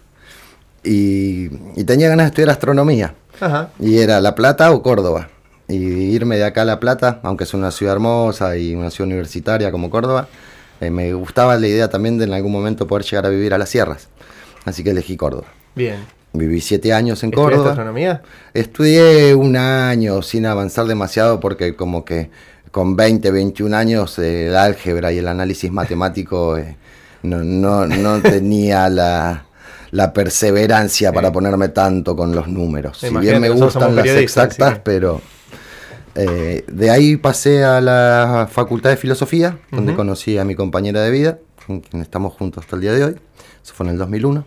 y, 0.84 1.50
y 1.76 1.84
tenía 1.86 2.10
ganas 2.10 2.26
de 2.26 2.30
estudiar 2.30 2.50
astronomía. 2.50 3.16
Ajá. 3.40 3.70
Y 3.80 4.00
era 4.00 4.20
La 4.22 4.36
Plata 4.36 4.72
o 4.72 4.82
Córdoba. 4.82 5.30
Y 5.68 5.76
irme 5.76 6.38
de 6.38 6.44
acá 6.44 6.64
a 6.64 6.66
La 6.66 6.80
Plata, 6.80 7.20
aunque 7.24 7.46
es 7.46 7.54
una 7.54 7.72
ciudad 7.72 7.94
hermosa 7.94 8.58
y 8.58 8.76
una 8.76 8.90
ciudad 8.90 9.08
universitaria 9.08 9.72
como 9.72 9.90
Córdoba, 9.90 10.28
eh, 10.82 10.90
me 10.90 11.14
gustaba 11.14 11.58
la 11.58 11.68
idea 11.68 11.90
también 11.90 12.18
de 12.18 12.26
en 12.26 12.34
algún 12.34 12.52
momento 12.52 12.88
poder 12.88 13.06
llegar 13.06 13.26
a 13.26 13.30
vivir 13.30 13.54
a 13.54 13.58
las 13.58 13.70
sierras. 13.70 14.10
Así 14.66 14.84
que 14.84 14.92
elegí 14.92 15.16
Córdoba. 15.16 15.48
Bien. 15.76 16.06
Viví 16.34 16.62
siete 16.62 16.94
años 16.94 17.24
en 17.24 17.30
¿Estudiaste 17.30 17.56
Córdoba. 17.56 17.70
astronomía? 17.72 18.22
Estudié 18.54 19.36
un 19.36 19.56
año 19.58 20.22
sin 20.22 20.46
avanzar 20.46 20.86
demasiado 20.86 21.40
porque 21.40 21.76
como 21.76 22.06
que 22.06 22.30
con 22.72 22.96
20, 22.96 23.30
21 23.32 23.76
años 23.76 24.18
eh, 24.20 24.48
el 24.48 24.56
álgebra 24.56 25.12
y 25.12 25.18
el 25.20 25.28
análisis 25.28 25.72
matemático 25.72 26.58
eh, 26.58 26.78
no, 27.24 27.44
no, 27.44 27.86
no 27.86 28.22
tenía 28.22 28.90
la, 28.90 29.46
la 29.92 30.14
perseverancia 30.14 31.12
para 31.12 31.32
ponerme 31.32 31.70
tanto 31.70 32.16
con 32.16 32.34
los 32.34 32.48
números. 32.48 32.98
Si 33.00 33.08
bien 33.22 33.42
me 33.42 33.50
gustan 33.50 33.96
las 33.96 34.06
exactas, 34.24 34.74
que- 34.76 34.80
pero 34.82 35.22
eh, 36.16 36.64
de 36.68 36.90
ahí 36.90 37.18
pasé 37.18 37.64
a 37.64 37.80
la 37.82 38.48
Facultad 38.52 38.90
de 38.90 38.98
Filosofía, 38.98 39.58
donde 39.72 39.94
conocí 39.96 40.38
a 40.38 40.44
mi 40.46 40.56
compañera 40.56 41.02
de 41.02 41.12
vida, 41.12 41.40
con 41.68 41.80
quien 41.82 42.02
estamos 42.02 42.34
juntos 42.34 42.64
hasta 42.64 42.76
el 42.76 42.82
día 42.82 42.94
de 42.94 43.04
hoy. 43.04 43.16
Eso 43.64 43.74
fue 43.74 43.86
en 43.86 43.92
el 43.94 43.98
2001. 43.98 44.46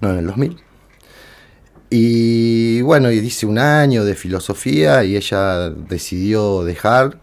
No, 0.00 0.10
en 0.10 0.18
el 0.18 0.26
2000. 0.26 0.56
Y 1.90 2.80
bueno, 2.82 3.10
y 3.12 3.18
hice 3.18 3.46
un 3.46 3.58
año 3.58 4.04
de 4.04 4.14
filosofía 4.14 5.04
y 5.04 5.16
ella 5.16 5.68
decidió 5.70 6.64
dejar 6.64 7.18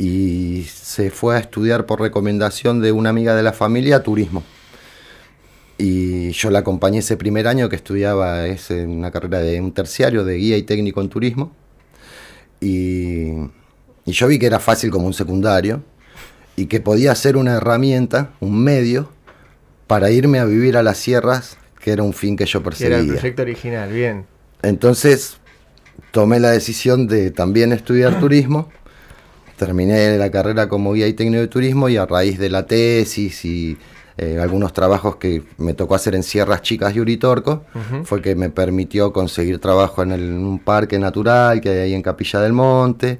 y 0.00 0.64
se 0.64 1.10
fue 1.10 1.36
a 1.36 1.40
estudiar 1.40 1.84
por 1.84 2.00
recomendación 2.00 2.80
de 2.80 2.90
una 2.90 3.10
amiga 3.10 3.34
de 3.34 3.42
la 3.42 3.52
familia 3.52 4.02
turismo. 4.02 4.42
Y 5.76 6.30
yo 6.30 6.50
la 6.50 6.60
acompañé 6.60 7.00
ese 7.00 7.18
primer 7.18 7.46
año 7.46 7.68
que 7.68 7.76
estudiaba 7.76 8.46
es 8.46 8.70
una 8.70 9.10
carrera 9.10 9.40
de 9.40 9.60
un 9.60 9.72
terciario 9.72 10.24
de 10.24 10.36
guía 10.36 10.56
y 10.56 10.62
técnico 10.62 11.02
en 11.02 11.10
turismo. 11.10 11.54
Y, 12.62 13.32
y 14.06 14.12
yo 14.12 14.26
vi 14.26 14.38
que 14.38 14.46
era 14.46 14.58
fácil 14.58 14.90
como 14.90 15.06
un 15.06 15.12
secundario 15.12 15.82
y 16.56 16.64
que 16.64 16.80
podía 16.80 17.14
ser 17.14 17.36
una 17.36 17.56
herramienta, 17.56 18.32
un 18.40 18.58
medio, 18.58 19.10
para 19.86 20.10
irme 20.10 20.38
a 20.38 20.46
vivir 20.46 20.78
a 20.78 20.82
las 20.82 20.96
sierras, 20.96 21.58
que 21.78 21.90
era 21.90 22.02
un 22.04 22.14
fin 22.14 22.36
que 22.36 22.46
yo 22.46 22.62
Que 22.62 22.86
Era 22.86 22.96
el 22.96 23.02
perseguía. 23.02 23.20
proyecto 23.20 23.42
original, 23.42 23.92
bien. 23.92 24.24
Entonces 24.62 25.36
tomé 26.10 26.40
la 26.40 26.52
decisión 26.52 27.06
de 27.06 27.30
también 27.30 27.72
estudiar 27.72 28.18
turismo. 28.18 28.70
Terminé 29.64 30.16
la 30.16 30.30
carrera 30.30 30.70
como 30.70 30.94
guía 30.94 31.06
y 31.06 31.12
técnico 31.12 31.42
de 31.42 31.48
turismo 31.48 31.90
y 31.90 31.98
a 31.98 32.06
raíz 32.06 32.38
de 32.38 32.48
la 32.48 32.64
tesis 32.66 33.44
y 33.44 33.76
eh, 34.16 34.38
algunos 34.40 34.72
trabajos 34.72 35.16
que 35.16 35.42
me 35.58 35.74
tocó 35.74 35.94
hacer 35.94 36.14
en 36.14 36.22
Sierras 36.22 36.62
Chicas 36.62 36.96
y 36.96 37.00
Uritorco, 37.00 37.64
fue 38.04 38.22
que 38.22 38.34
me 38.34 38.48
permitió 38.48 39.12
conseguir 39.12 39.58
trabajo 39.58 40.02
en, 40.02 40.12
el- 40.12 40.20
en 40.24 40.46
un 40.46 40.60
parque 40.60 40.98
natural 40.98 41.60
que 41.60 41.68
hay 41.68 41.78
ahí 41.80 41.94
en 41.94 42.00
Capilla 42.00 42.40
del 42.40 42.54
Monte. 42.54 43.18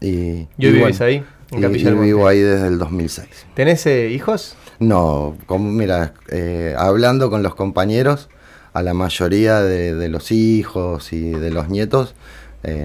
Y, 0.00 0.08
¿Y 0.08 0.16
hoy 0.38 0.48
y 0.58 0.70
vivís 0.72 1.00
ahí, 1.02 1.22
en 1.50 1.58
y- 1.58 1.60
Capilla 1.60 1.80
y 1.80 1.84
del 1.84 1.94
Monte? 1.96 2.06
vivo 2.06 2.28
ahí 2.28 2.40
desde 2.40 2.66
el 2.68 2.78
2006. 2.78 3.28
¿Tenés 3.54 3.84
eh, 3.84 4.08
hijos? 4.08 4.56
No, 4.78 5.36
como, 5.44 5.70
mira, 5.70 6.14
eh, 6.30 6.74
hablando 6.78 7.28
con 7.28 7.42
los 7.42 7.54
compañeros, 7.54 8.30
a 8.72 8.82
la 8.82 8.94
mayoría 8.94 9.60
de, 9.60 9.94
de 9.94 10.08
los 10.08 10.32
hijos 10.32 11.12
y 11.12 11.30
de 11.30 11.50
los 11.50 11.68
nietos 11.68 12.14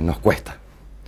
nos 0.02 0.20
cuesta. 0.20 0.58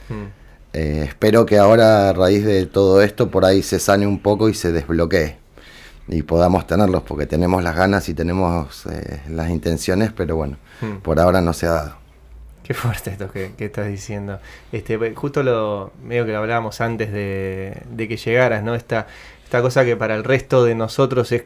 Mm. 0.08 0.41
Eh, 0.74 1.04
espero 1.08 1.46
que 1.46 1.58
ahora, 1.58 2.10
a 2.10 2.14
raíz 2.14 2.46
de 2.46 2.66
todo 2.66 3.02
esto, 3.02 3.30
por 3.30 3.46
ahí 3.46 3.62
se 3.62 3.80
sane 3.80 4.08
un 4.08 4.20
poco 4.20 4.48
y 4.50 4.54
se 4.54 4.72
desbloquee. 4.72 5.36
Y 6.08 6.24
podamos 6.24 6.66
tenerlos, 6.68 7.04
porque 7.04 7.26
tenemos 7.26 7.64
las 7.64 7.76
ganas 7.76 8.08
y 8.10 8.14
tenemos 8.14 8.86
eh, 8.88 9.22
las 9.30 9.50
intenciones, 9.50 10.12
pero 10.16 10.36
bueno, 10.36 10.58
Mm. 10.82 10.98
por 11.04 11.20
ahora 11.20 11.42
no 11.42 11.54
se 11.54 11.68
ha 11.68 11.72
dado. 11.72 11.96
Qué 12.64 12.74
fuerte 12.74 13.12
esto 13.12 13.32
que, 13.32 13.52
que 13.58 13.66
estás 13.66 13.88
diciendo. 13.88 14.40
Este, 14.72 14.98
justo 15.14 15.44
lo 15.44 15.92
medio 16.04 16.26
que 16.26 16.32
lo 16.32 16.40
hablábamos 16.40 16.82
antes 16.82 17.12
de, 17.12 17.84
de 17.92 18.08
que 18.08 18.18
llegaras, 18.18 18.64
¿no? 18.64 18.74
Esta, 18.76 19.08
esta 19.44 19.62
cosa 19.62 19.86
que 19.86 19.96
para 19.96 20.16
el 20.16 20.24
resto 20.24 20.64
de 20.64 20.74
nosotros 20.74 21.32
es 21.34 21.44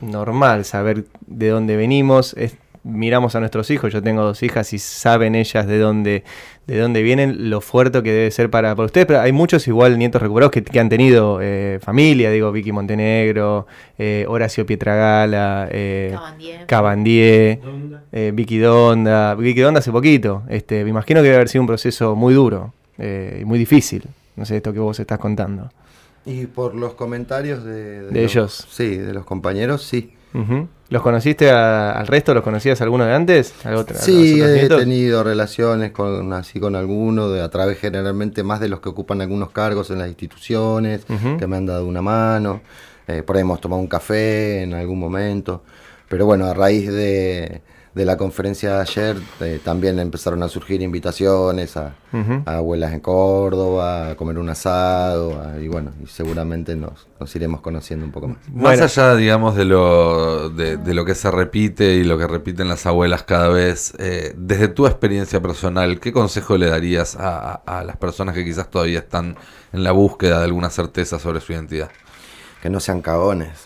normal 0.00 0.64
saber 0.64 1.04
de 1.26 1.48
dónde 1.50 1.76
venimos. 1.76 2.34
Es, 2.34 2.56
miramos 2.86 3.34
a 3.34 3.40
nuestros 3.40 3.68
hijos, 3.70 3.92
yo 3.92 4.00
tengo 4.02 4.22
dos 4.22 4.42
hijas 4.42 4.72
y 4.72 4.78
saben 4.78 5.34
ellas 5.34 5.66
de 5.66 5.78
dónde, 5.78 6.22
de 6.68 6.78
dónde 6.78 7.02
vienen, 7.02 7.50
lo 7.50 7.60
fuerte 7.60 8.02
que 8.02 8.12
debe 8.12 8.30
ser 8.30 8.48
para, 8.48 8.74
para 8.76 8.86
ustedes, 8.86 9.06
pero 9.06 9.20
hay 9.20 9.32
muchos 9.32 9.66
igual 9.66 9.98
nietos 9.98 10.22
recuperados 10.22 10.52
que, 10.52 10.62
que 10.62 10.78
han 10.78 10.88
tenido 10.88 11.40
eh, 11.42 11.78
familia, 11.82 12.30
digo, 12.30 12.52
Vicky 12.52 12.70
Montenegro, 12.72 13.66
eh, 13.98 14.24
Horacio 14.28 14.64
Pietragala, 14.64 15.68
eh, 15.70 16.10
Cabandier. 16.14 16.66
Cabandier, 16.66 17.58
eh, 18.12 18.30
Vicky 18.34 18.58
Donda, 18.58 19.34
Vicky 19.34 19.60
Donda 19.60 19.80
hace 19.80 19.90
poquito. 19.92 20.42
Este, 20.48 20.84
me 20.84 20.90
imagino 20.90 21.20
que 21.20 21.24
debe 21.24 21.36
haber 21.36 21.48
sido 21.48 21.62
un 21.62 21.66
proceso 21.68 22.14
muy 22.14 22.34
duro 22.34 22.72
eh, 22.98 23.40
y 23.42 23.44
muy 23.44 23.58
difícil. 23.58 24.04
No 24.36 24.44
sé, 24.44 24.56
esto 24.58 24.72
que 24.72 24.78
vos 24.78 24.98
estás 25.00 25.18
contando. 25.18 25.70
Y 26.24 26.46
por 26.46 26.74
los 26.74 26.94
comentarios 26.94 27.64
de, 27.64 28.02
De 28.10 28.22
los- 28.22 28.30
ellos. 28.32 28.66
Sí, 28.70 28.96
de 28.96 29.14
los 29.14 29.24
compañeros, 29.24 29.82
sí. 29.84 30.12
¿Los 30.88 31.02
conociste 31.02 31.50
a- 31.50 31.90
al 31.92 32.06
resto? 32.06 32.32
¿Los 32.34 32.44
conocías 32.44 32.80
alguno 32.80 33.04
de 33.04 33.12
antes? 33.12 33.54
¿Al 33.64 33.74
otro- 33.74 33.96
a 33.96 34.00
Sí, 34.00 34.40
he 34.40 34.52
nietos? 34.54 34.78
tenido 34.80 35.24
relaciones 35.24 35.90
con 35.90 36.32
así 36.32 36.60
con 36.60 36.76
algunos, 36.76 37.32
de, 37.32 37.42
a 37.42 37.48
través 37.50 37.78
generalmente 37.78 38.42
más 38.44 38.60
de 38.60 38.68
los 38.68 38.80
que 38.80 38.88
ocupan 38.88 39.20
algunos 39.20 39.50
cargos 39.50 39.90
en 39.90 39.98
las 39.98 40.08
instituciones, 40.08 41.04
que 41.38 41.46
me 41.46 41.56
han 41.56 41.66
dado 41.66 41.86
una 41.86 42.02
mano. 42.02 42.60
Eh, 43.08 43.22
por 43.24 43.36
ahí 43.36 43.42
hemos 43.42 43.60
tomado 43.60 43.80
un 43.80 43.88
café 43.88 44.62
en 44.62 44.74
algún 44.74 44.98
momento. 44.98 45.62
Pero 46.08 46.24
bueno, 46.26 46.46
a 46.46 46.54
raíz 46.54 46.88
de, 46.92 47.62
de 47.96 48.04
la 48.04 48.18
conferencia 48.18 48.74
de 48.74 48.80
ayer, 48.82 49.16
eh, 49.40 49.58
también 49.64 49.98
empezaron 49.98 50.42
a 50.42 50.48
surgir 50.48 50.82
invitaciones 50.82 51.78
a, 51.78 51.94
abuelas 52.44 52.92
en 52.92 53.00
Córdoba, 53.00 54.10
a 54.10 54.16
comer 54.16 54.36
un 54.38 54.50
asado, 54.50 55.40
a- 55.40 55.58
y 55.58 55.66
bueno, 55.68 55.92
y 56.04 56.06
seguramente 56.06 56.76
nos, 56.76 57.08
nos 57.18 57.34
iremos 57.34 57.62
conociendo 57.62 58.04
un 58.04 58.12
poco 58.12 58.28
más. 58.28 58.36
Bueno. 58.48 58.68
Más 58.82 58.98
allá, 58.98 59.16
digamos, 59.16 59.56
de 59.56 59.64
lo, 59.64 60.50
de, 60.50 60.76
de 60.76 60.92
lo 60.94 61.06
que 61.06 61.14
se 61.14 61.30
repite 61.30 61.94
y 61.94 62.04
lo 62.04 62.18
que 62.18 62.26
repiten 62.26 62.68
las 62.68 62.84
abuelas 62.84 63.22
cada 63.22 63.48
vez, 63.48 63.94
eh, 63.98 64.34
desde 64.36 64.68
tu 64.68 64.86
experiencia 64.86 65.40
personal, 65.40 65.98
¿qué 65.98 66.12
consejo 66.12 66.58
le 66.58 66.66
darías 66.66 67.16
a, 67.16 67.62
a- 67.64 67.78
a 67.78 67.82
las 67.82 67.96
personas 67.96 68.34
que 68.34 68.44
quizás 68.44 68.70
todavía 68.70 68.98
están 68.98 69.36
en 69.72 69.82
la 69.82 69.92
búsqueda 69.92 70.38
de 70.40 70.44
alguna 70.44 70.68
certeza 70.68 71.18
sobre 71.18 71.40
su 71.40 71.52
identidad? 71.54 71.88
que 72.62 72.70
no 72.70 72.80
sean 72.80 73.00
cagones. 73.00 73.65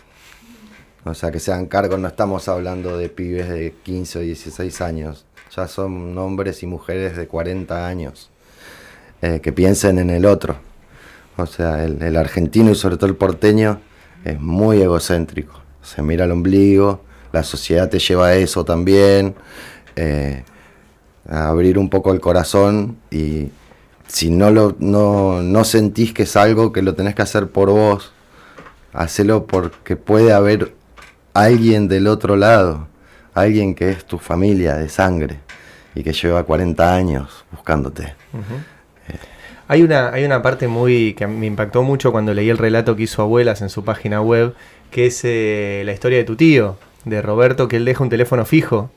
O 1.03 1.15
sea, 1.15 1.31
que 1.31 1.39
sean 1.39 1.65
cargos, 1.65 1.99
no 1.99 2.07
estamos 2.07 2.47
hablando 2.47 2.95
de 2.95 3.09
pibes 3.09 3.49
de 3.49 3.73
15 3.83 4.19
o 4.19 4.21
16 4.21 4.81
años, 4.81 5.25
ya 5.55 5.67
son 5.67 6.15
hombres 6.17 6.61
y 6.61 6.67
mujeres 6.67 7.17
de 7.17 7.27
40 7.27 7.87
años, 7.87 8.29
eh, 9.23 9.39
que 9.41 9.51
piensen 9.51 9.97
en 9.97 10.11
el 10.11 10.25
otro. 10.25 10.57
O 11.37 11.47
sea, 11.47 11.83
el, 11.83 12.15
argentino 12.17 12.69
y 12.71 12.75
sobre 12.75 12.97
todo 12.97 13.07
el 13.07 13.15
porteño 13.15 13.79
es 14.23 14.39
muy 14.39 14.81
egocéntrico, 14.81 15.59
se 15.81 16.03
mira 16.03 16.25
al 16.25 16.31
ombligo, 16.31 17.01
la 17.31 17.41
sociedad 17.41 17.89
te 17.89 17.97
lleva 17.97 18.27
a 18.27 18.35
eso 18.35 18.63
también, 18.63 19.33
eh, 19.95 20.43
a 21.27 21.47
abrir 21.47 21.79
un 21.79 21.89
poco 21.89 22.11
el 22.13 22.19
corazón 22.19 22.97
y 23.09 23.49
si 24.07 24.29
no, 24.29 24.51
lo, 24.51 24.75
no, 24.77 25.41
no 25.41 25.63
sentís 25.63 26.13
que 26.13 26.23
es 26.23 26.35
algo 26.35 26.71
que 26.71 26.83
lo 26.83 26.93
tenés 26.93 27.15
que 27.15 27.23
hacer 27.23 27.47
por 27.47 27.71
vos, 27.71 28.11
hacelo 28.93 29.47
porque 29.47 29.95
puede 29.95 30.33
haber 30.33 30.73
alguien 31.33 31.87
del 31.87 32.07
otro 32.07 32.35
lado, 32.35 32.87
alguien 33.33 33.75
que 33.75 33.91
es 33.91 34.05
tu 34.05 34.17
familia 34.17 34.75
de 34.75 34.89
sangre 34.89 35.39
y 35.95 36.03
que 36.03 36.13
lleva 36.13 36.43
40 36.43 36.93
años 36.93 37.45
buscándote. 37.51 38.13
Hay 39.67 39.83
una, 39.83 40.09
hay 40.09 40.25
una 40.25 40.41
parte 40.41 40.67
muy 40.67 41.13
que 41.13 41.27
me 41.27 41.45
impactó 41.45 41.83
mucho 41.83 42.11
cuando 42.11 42.33
leí 42.33 42.49
el 42.49 42.57
relato 42.57 42.95
que 42.95 43.03
hizo 43.03 43.21
Abuelas 43.21 43.61
en 43.61 43.69
su 43.69 43.83
página 43.83 44.21
web, 44.21 44.53
que 44.89 45.05
es 45.05 45.21
eh, 45.23 45.83
la 45.85 45.93
historia 45.93 46.17
de 46.17 46.25
tu 46.25 46.35
tío, 46.35 46.77
de 47.05 47.21
Roberto, 47.21 47.67
que 47.67 47.77
él 47.77 47.85
deja 47.85 48.03
un 48.03 48.09
teléfono 48.09 48.45
fijo 48.45 48.91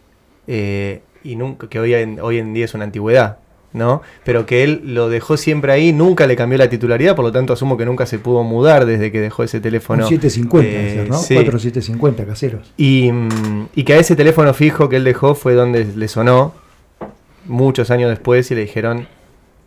eh, 0.46 1.02
y 1.22 1.36
nunca, 1.36 1.68
que 1.68 1.78
hoy 1.78 1.94
en, 1.94 2.20
hoy 2.20 2.38
en 2.38 2.52
día 2.54 2.64
es 2.64 2.74
una 2.74 2.84
antigüedad, 2.84 3.38
¿no? 3.74 4.00
Pero 4.24 4.46
que 4.46 4.62
él 4.62 4.80
lo 4.84 5.10
dejó 5.10 5.36
siempre 5.36 5.72
ahí, 5.72 5.92
nunca 5.92 6.26
le 6.26 6.36
cambió 6.36 6.56
la 6.56 6.70
titularidad, 6.70 7.14
por 7.14 7.24
lo 7.24 7.32
tanto 7.32 7.52
asumo 7.52 7.76
que 7.76 7.84
nunca 7.84 8.06
se 8.06 8.18
pudo 8.18 8.42
mudar 8.44 8.86
desde 8.86 9.12
que 9.12 9.20
dejó 9.20 9.42
ese 9.42 9.58
Un 9.58 9.62
teléfono. 9.64 10.06
750, 10.08 10.70
Eh, 10.70 11.06
¿no? 11.10 11.18
sí. 11.18 11.34
4750 11.34 12.24
caseros. 12.24 12.72
Y, 12.78 13.10
mm, 13.12 13.68
y 13.74 13.82
que 13.84 13.94
a 13.94 13.98
ese 13.98 14.16
teléfono 14.16 14.54
fijo 14.54 14.88
que 14.88 14.96
él 14.96 15.04
dejó 15.04 15.34
fue 15.34 15.54
donde 15.54 15.84
le 15.84 16.08
sonó 16.08 16.54
muchos 17.46 17.90
años 17.90 18.08
después 18.08 18.50
y 18.50 18.54
le 18.54 18.62
dijeron, 18.62 19.08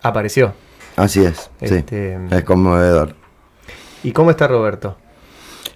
apareció. 0.01 0.53
Así 0.95 1.23
es, 1.23 1.51
Este, 1.61 2.17
sí, 2.17 2.35
es 2.35 2.43
conmovedor. 2.43 3.13
¿Y 4.03 4.13
cómo 4.13 4.31
está 4.31 4.47
Roberto? 4.47 4.97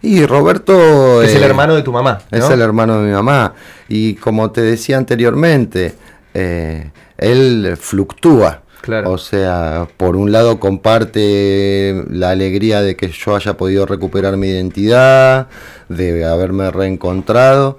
Y 0.01 0.25
Roberto... 0.25 1.21
Es 1.21 1.35
el 1.35 1.43
eh, 1.43 1.45
hermano 1.45 1.75
de 1.75 1.83
tu 1.83 1.91
mamá. 1.91 2.21
¿no? 2.31 2.37
Es 2.37 2.49
el 2.49 2.61
hermano 2.61 2.99
de 3.01 3.07
mi 3.07 3.13
mamá. 3.13 3.53
Y 3.87 4.15
como 4.15 4.49
te 4.51 4.61
decía 4.61 4.97
anteriormente, 4.97 5.93
eh, 6.33 6.91
él 7.17 7.77
fluctúa. 7.79 8.63
Claro. 8.81 9.11
O 9.11 9.17
sea, 9.19 9.87
por 9.97 10.15
un 10.15 10.31
lado 10.31 10.59
comparte 10.59 12.03
la 12.09 12.31
alegría 12.31 12.81
de 12.81 12.95
que 12.95 13.09
yo 13.09 13.35
haya 13.35 13.55
podido 13.55 13.85
recuperar 13.85 14.37
mi 14.37 14.47
identidad, 14.47 15.47
de 15.87 16.25
haberme 16.25 16.71
reencontrado, 16.71 17.77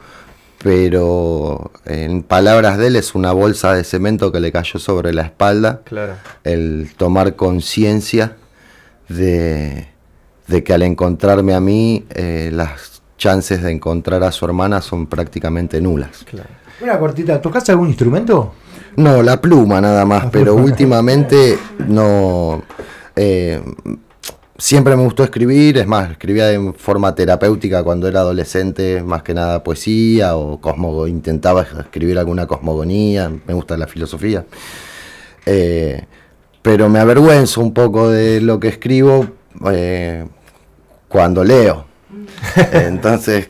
pero 0.63 1.73
en 1.87 2.23
palabras 2.23 2.79
de 2.79 2.87
él 2.87 2.97
es 2.97 3.17
una 3.17 3.33
bolsa 3.33 3.75
de 3.75 3.83
cemento 3.83 4.31
que 4.31 4.39
le 4.39 4.53
cayó 4.53 4.79
sobre 4.79 5.13
la 5.13 5.23
espalda 5.23 5.81
Claro. 5.85 6.15
el 6.45 6.93
tomar 6.97 7.35
conciencia 7.35 8.37
de, 9.09 9.89
de 10.47 10.63
que 10.63 10.73
al 10.73 10.83
encontrarme 10.83 11.55
a 11.55 11.61
mí, 11.61 12.05
eh, 12.11 12.51
las 12.53 12.92
chances 13.23 13.63
de 13.63 13.71
encontrar 13.71 14.21
a 14.25 14.33
su 14.33 14.45
hermana 14.45 14.81
son 14.83 15.07
prácticamente 15.07 15.81
nulas. 15.81 16.25
claro. 16.29 16.49
Una 16.81 16.99
cortita, 16.99 17.41
¿tocás 17.41 17.69
algún 17.71 17.87
instrumento? 17.89 18.55
No, 18.97 19.23
la 19.23 19.41
pluma 19.41 19.81
nada 19.81 20.05
más, 20.05 20.25
La 20.25 20.31
pero 20.33 20.55
pluma. 20.55 20.65
últimamente 20.65 21.57
no... 21.87 22.65
eh, 23.15 23.63
siempre 24.59 24.97
me 24.97 25.05
gustó 25.05 25.23
escribir, 25.23 25.79
es 25.79 25.87
más, 25.87 26.11
escribía 26.11 26.47
de 26.47 26.73
forma 26.77 27.15
terapéutica 27.15 27.85
cuando 27.85 28.09
era 28.09 28.21
adolescente, 28.21 29.01
más 29.05 29.23
que 29.23 29.35
nada 29.35 29.63
poesía 29.63 30.35
o 30.37 30.61
cosmogo, 30.61 31.07
intentaba 31.07 31.63
escribir 31.63 32.19
alguna 32.19 32.49
cosmogonía, 32.49 33.31
me 33.47 33.55
gusta 33.55 33.77
la 33.77 33.87
filosofía. 33.87 34.45
Eh, 35.47 36.03
pero 36.63 36.89
me 36.89 36.99
avergüenzo 36.99 37.61
un 37.61 37.73
poco 37.73 38.09
de 38.11 38.41
lo 38.41 38.59
que 38.59 38.69
escribo 38.69 39.27
eh, 39.71 40.27
cuando 41.09 41.45
leo. 41.45 41.92
Entonces 42.73 43.49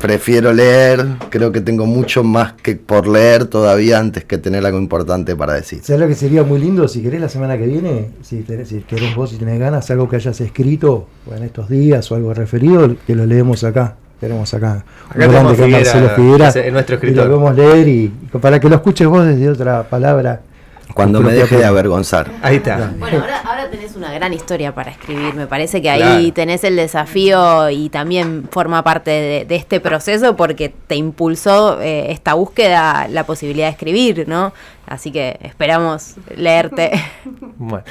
prefiero 0.00 0.52
leer, 0.52 1.04
creo 1.30 1.52
que 1.52 1.60
tengo 1.60 1.86
mucho 1.86 2.22
más 2.24 2.52
que 2.54 2.76
por 2.76 3.06
leer 3.08 3.46
todavía 3.46 3.98
antes 3.98 4.24
que 4.24 4.38
tener 4.38 4.64
algo 4.66 4.78
importante 4.78 5.34
para 5.36 5.54
decir. 5.54 5.80
¿Sabes 5.82 6.00
lo 6.00 6.08
que 6.08 6.14
sería 6.14 6.42
muy 6.42 6.58
lindo 6.58 6.86
si 6.88 7.02
querés 7.02 7.20
la 7.20 7.28
semana 7.28 7.56
que 7.56 7.66
viene? 7.66 8.10
Si, 8.22 8.42
tenés- 8.42 8.66
si 8.66 8.80
querés 8.80 9.14
vos, 9.14 9.30
si 9.30 9.36
tenés 9.36 9.58
ganas, 9.58 9.90
algo 9.90 10.08
que 10.08 10.16
hayas 10.16 10.40
escrito 10.40 11.06
o 11.30 11.34
en 11.34 11.44
estos 11.44 11.68
días 11.68 12.10
o 12.10 12.16
algo 12.16 12.34
referido, 12.34 12.94
que 13.06 13.14
lo 13.14 13.26
leemos 13.26 13.64
acá. 13.64 13.96
Tenemos 14.20 14.54
acá, 14.54 14.84
Acá 15.10 15.26
un 15.26 15.32
grande 15.32 15.54
tenemos 15.54 15.56
que 15.56 15.62
es 15.62 15.66
Figuera, 15.66 15.78
Marcelo 15.84 16.08
Figuera. 16.16 16.48
es- 16.48 16.56
es 16.56 16.72
nuestro 16.72 16.94
y 16.94 16.96
escritor. 16.96 17.26
lo 17.26 17.30
podemos 17.40 17.56
leer 17.56 17.88
y, 17.88 17.92
y 18.04 18.38
para 18.40 18.60
que 18.60 18.68
lo 18.68 18.76
escuches 18.76 19.06
vos 19.06 19.26
desde 19.26 19.48
otra 19.50 19.82
palabra 19.88 20.40
Cuando 20.92 21.20
me 21.20 21.32
deje 21.32 21.56
de 21.56 21.64
avergonzar. 21.64 22.30
Ahí 22.42 22.56
está. 22.56 22.92
Bueno, 22.98 23.20
ahora, 23.20 23.40
ahora 23.44 23.70
tenés 23.70 23.96
una 23.96 24.12
gran 24.12 24.32
historia 24.32 24.74
para 24.74 24.90
escribir. 24.90 25.34
Me 25.34 25.46
parece 25.46 25.80
que 25.80 25.90
ahí 25.90 26.00
Claro. 26.00 26.32
tenés 26.34 26.62
el 26.64 26.76
desafío 26.76 27.70
y 27.70 27.88
también 27.88 28.48
forma 28.50 28.82
parte 28.84 29.10
de, 29.10 29.44
de 29.44 29.56
este 29.56 29.80
proceso 29.80 30.36
porque 30.36 30.72
te 30.86 30.96
impulsó 30.96 31.80
eh, 31.80 32.12
esta 32.12 32.34
búsqueda 32.34 33.08
la 33.08 33.24
posibilidad 33.24 33.66
de 33.66 33.72
escribir, 33.72 34.28
¿no? 34.28 34.52
Así 34.86 35.10
que 35.12 35.38
esperamos 35.42 36.14
leerte. 36.36 36.90
Bueno. 37.56 37.84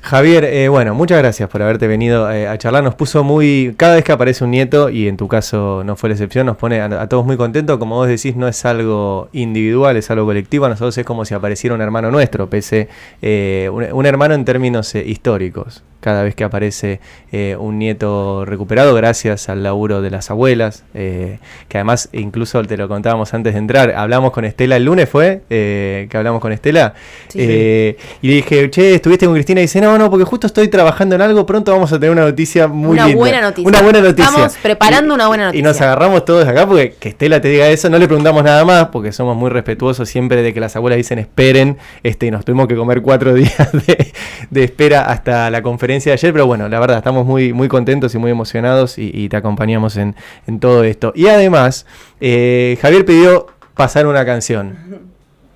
Javier, 0.00 0.44
eh, 0.44 0.68
bueno, 0.68 0.94
muchas 0.94 1.18
gracias 1.18 1.48
por 1.48 1.62
haberte 1.62 1.86
venido 1.86 2.30
eh, 2.32 2.48
a 2.48 2.56
charlar. 2.56 2.82
Nos 2.82 2.94
puso 2.94 3.22
muy. 3.22 3.74
Cada 3.76 3.94
vez 3.96 4.02
que 4.04 4.12
aparece 4.12 4.42
un 4.42 4.50
nieto, 4.50 4.88
y 4.88 5.08
en 5.08 5.16
tu 5.16 5.28
caso 5.28 5.82
no 5.84 5.94
fue 5.94 6.08
la 6.08 6.14
excepción, 6.14 6.46
nos 6.46 6.56
pone 6.56 6.80
a, 6.80 6.86
a 6.86 7.08
todos 7.08 7.24
muy 7.26 7.36
contentos. 7.36 7.78
Como 7.78 7.96
vos 7.96 8.08
decís, 8.08 8.34
no 8.34 8.48
es 8.48 8.64
algo 8.64 9.28
individual, 9.32 9.96
es 9.96 10.10
algo 10.10 10.24
colectivo. 10.24 10.64
A 10.64 10.70
nosotros 10.70 10.96
es 10.96 11.04
como 11.04 11.24
si 11.26 11.34
apareciera 11.34 11.74
un 11.74 11.82
hermano 11.82 12.10
nuestro, 12.10 12.48
pese. 12.48 12.88
eh, 13.20 13.68
un, 13.72 13.84
un 13.92 14.06
hermano 14.06 14.34
en 14.34 14.44
términos 14.44 14.94
eh, 14.94 15.04
históricos. 15.06 15.82
Cada 16.04 16.22
vez 16.22 16.34
que 16.34 16.44
aparece 16.44 17.00
eh, 17.32 17.56
un 17.58 17.78
nieto 17.78 18.44
recuperado, 18.44 18.94
gracias 18.94 19.48
al 19.48 19.62
laburo 19.62 20.02
de 20.02 20.10
las 20.10 20.30
abuelas, 20.30 20.84
eh, 20.92 21.38
que 21.68 21.78
además, 21.78 22.10
incluso 22.12 22.62
te 22.62 22.76
lo 22.76 22.88
contábamos 22.88 23.32
antes 23.32 23.54
de 23.54 23.58
entrar, 23.58 23.90
hablamos 23.96 24.30
con 24.30 24.44
Estela 24.44 24.76
el 24.76 24.84
lunes, 24.84 25.08
¿fue? 25.08 25.40
Eh, 25.48 26.06
que 26.10 26.16
hablamos 26.18 26.42
con 26.42 26.52
Estela. 26.52 26.92
Sí. 27.28 27.40
Y 27.40 28.28
le 28.28 28.34
dije, 28.34 28.68
che, 28.68 28.96
¿estuviste 28.96 29.24
con 29.24 29.34
Cristina? 29.34 29.60
Y 29.60 29.64
dice, 29.64 29.80
no, 29.80 29.96
no, 29.96 30.10
porque 30.10 30.26
justo 30.26 30.46
estoy 30.46 30.68
trabajando 30.68 31.14
en 31.14 31.22
algo, 31.22 31.46
pronto 31.46 31.72
vamos 31.72 31.90
a 31.90 31.94
tener 31.98 32.10
una 32.10 32.24
noticia 32.26 32.68
muy 32.68 32.92
Una 32.98 33.06
linda. 33.06 33.18
buena 33.18 33.40
noticia. 33.40 33.66
Una 33.70 33.80
buena 33.80 34.00
noticia. 34.02 34.24
Estamos 34.26 34.56
preparando 34.62 35.14
una 35.14 35.26
buena 35.28 35.44
Y 35.54 35.62
nos 35.62 35.70
noticia. 35.70 35.86
agarramos 35.86 36.26
todos 36.26 36.46
acá 36.46 36.66
porque 36.66 36.96
que 37.00 37.08
Estela 37.08 37.40
te 37.40 37.48
diga 37.48 37.66
eso, 37.68 37.88
no 37.88 37.96
le 37.96 38.06
preguntamos 38.06 38.44
nada 38.44 38.62
más, 38.66 38.88
porque 38.88 39.10
somos 39.10 39.38
muy 39.38 39.48
respetuosos 39.48 40.06
siempre 40.06 40.42
de 40.42 40.52
que 40.52 40.60
las 40.60 40.76
abuelas 40.76 40.98
dicen 40.98 41.18
esperen, 41.18 41.78
este, 42.02 42.26
y 42.26 42.30
nos 42.30 42.44
tuvimos 42.44 42.68
que 42.68 42.76
comer 42.76 43.00
cuatro 43.00 43.32
días 43.34 43.72
de, 43.72 44.12
de 44.50 44.64
espera 44.64 45.06
hasta 45.06 45.48
la 45.48 45.62
conferencia 45.62 45.93
de 46.02 46.12
ayer, 46.12 46.32
pero 46.32 46.46
bueno, 46.46 46.68
la 46.68 46.80
verdad, 46.80 46.98
estamos 46.98 47.24
muy, 47.26 47.52
muy 47.52 47.68
contentos 47.68 48.14
y 48.14 48.18
muy 48.18 48.30
emocionados 48.30 48.98
y, 48.98 49.10
y 49.14 49.28
te 49.28 49.36
acompañamos 49.36 49.96
en, 49.96 50.16
en 50.46 50.58
todo 50.60 50.82
esto. 50.84 51.12
Y 51.14 51.26
además, 51.28 51.86
eh, 52.20 52.76
Javier 52.82 53.04
pidió 53.04 53.46
pasar 53.74 54.06
una 54.06 54.24
canción. 54.24 54.76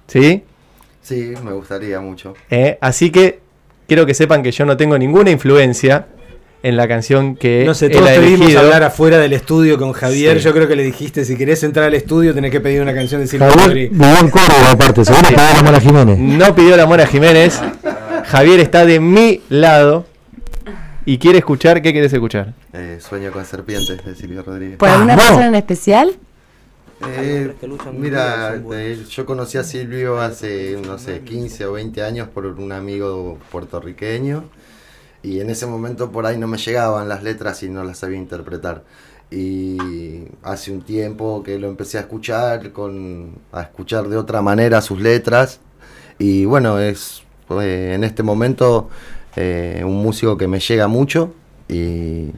¿Sí? 0.07 0.45
Sí, 1.03 1.35
me 1.45 1.53
gustaría 1.53 2.01
mucho. 2.01 2.35
Eh, 2.51 2.79
así 2.81 3.11
que 3.11 3.41
quiero 3.87 4.07
que 4.07 4.15
sepan 4.15 4.43
que 4.43 4.53
yo 4.53 4.65
no 4.65 4.77
tengo 4.77 4.99
ninguna 4.99 5.31
influencia 5.31 6.07
en 6.63 6.77
la 6.77 6.89
canción 6.89 7.37
que 7.37 7.63
No 7.65 7.73
sé, 7.73 7.89
todos 7.89 8.09
ha 8.09 8.15
te 8.15 8.19
vimos 8.19 8.41
elegido. 8.41 8.61
hablar 8.61 8.83
afuera 8.83 9.19
del 9.19 9.33
estudio 9.33 9.79
con 9.79 9.93
Javier. 9.93 10.39
Sí. 10.39 10.45
Yo 10.45 10.53
creo 10.53 10.67
que 10.67 10.75
le 10.77 10.83
dijiste, 10.83 11.25
si 11.25 11.37
querés 11.37 11.63
entrar 11.63 11.87
al 11.87 11.95
estudio, 11.95 12.35
tenés 12.35 12.51
que 12.51 12.61
pedir 12.61 12.83
una 12.83 12.93
canción 12.93 13.21
de 13.21 13.27
Silvio 13.29 13.49
Rodríguez. 13.51 13.91
Córdoba, 13.97 14.73
aparte, 14.73 15.05
seguro 15.05 15.29
que 15.29 15.37
la 15.37 15.63
Mora 15.63 15.81
Jiménez. 15.81 16.19
No 16.19 16.55
pidió 16.55 16.77
la 16.77 16.87
Mora 16.87 17.07
Jiménez. 17.07 17.61
Javier 18.27 18.61
está 18.61 18.85
de 18.85 18.99
mi 19.01 19.41
lado 19.49 20.05
y 21.09 21.17
quiere 21.17 21.39
escuchar. 21.39 21.81
¿Qué 21.81 21.93
quieres 21.93 22.13
escuchar? 22.13 22.53
Eh, 22.75 22.99
Sueño 23.01 23.33
con 23.33 23.43
serpientes 23.47 24.05
de 24.05 24.15
Silvio 24.15 24.43
Rodríguez. 24.43 24.77
¿Por 24.77 24.91
alguna 24.91 25.17
Vamos. 25.17 25.31
razón 25.31 25.45
en 25.45 25.55
especial? 25.55 26.19
Eh, 27.09 27.55
mira, 27.95 28.61
eh, 28.75 29.03
yo 29.09 29.25
conocí 29.25 29.57
a 29.57 29.65
Silvio 29.65 30.21
hace, 30.21 30.79
no 30.87 30.99
sé, 30.99 31.21
15 31.21 31.65
o 31.65 31.73
20 31.73 32.03
años 32.03 32.29
por 32.29 32.45
un 32.45 32.73
amigo 32.73 33.39
puertorriqueño 33.51 34.45
y 35.23 35.41
en 35.41 35.49
ese 35.49 35.65
momento 35.65 36.13
por 36.13 36.27
ahí 36.27 36.37
no 36.37 36.47
me 36.47 36.59
llegaban 36.59 37.09
las 37.09 37.23
letras 37.23 37.63
y 37.63 37.71
no 37.71 37.85
las 37.85 37.97
sabía 37.97 38.19
interpretar. 38.19 38.85
Y 39.31 40.25
hace 40.43 40.73
un 40.73 40.83
tiempo 40.83 41.43
que 41.43 41.59
lo 41.59 41.69
empecé 41.69 41.97
a 41.97 42.03
escuchar, 42.03 42.71
con, 42.73 43.39
a 43.51 43.63
escuchar 43.63 44.09
de 44.09 44.19
otra 44.19 44.43
manera 44.43 44.83
sus 44.83 45.01
letras 45.01 45.61
y 46.19 46.45
bueno, 46.45 46.79
es 46.79 47.23
eh, 47.63 47.93
en 47.95 48.05
este 48.05 48.23
momento 48.23 48.91
eh, 49.41 49.83
un 49.85 50.03
músico 50.03 50.37
que 50.37 50.49
me 50.49 50.59
llega 50.59 50.89
mucho 50.89 51.33
y, 51.69 52.33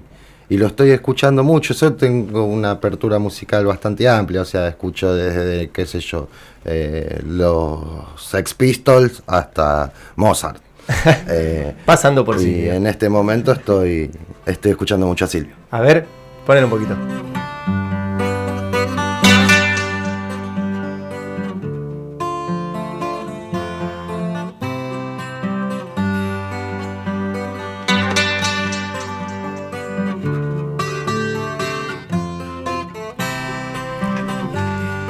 y 0.51 0.57
lo 0.59 0.67
estoy 0.67 0.91
escuchando 0.91 1.43
mucho. 1.43 1.73
Yo 1.73 1.95
tengo 1.95 2.45
una 2.45 2.73
apertura 2.73 3.19
musical 3.19 3.65
bastante 3.65 4.07
amplia, 4.07 4.43
o 4.43 4.45
sea, 4.45 4.69
escucho 4.69 5.15
desde, 5.15 5.71
qué 5.71 5.87
sé 5.87 6.01
yo, 6.01 6.29
eh, 6.67 7.23
los 7.27 7.81
Sex 8.19 8.53
Pistols 8.55 9.23
hasta 9.27 9.93
Mozart. 10.17 10.61
Eh, 11.29 11.73
Pasando 11.87 12.25
por 12.25 12.37
y 12.37 12.41
sí. 12.41 12.69
en 12.69 12.87
este 12.87 13.09
momento 13.09 13.53
estoy, 13.53 14.11
estoy 14.45 14.73
escuchando 14.73 15.07
mucho 15.07 15.25
a 15.25 15.29
Silvio. 15.29 15.55
A 15.71 15.81
ver, 15.81 16.05
ponelo 16.45 16.67
un 16.67 16.71
poquito. 16.73 17.30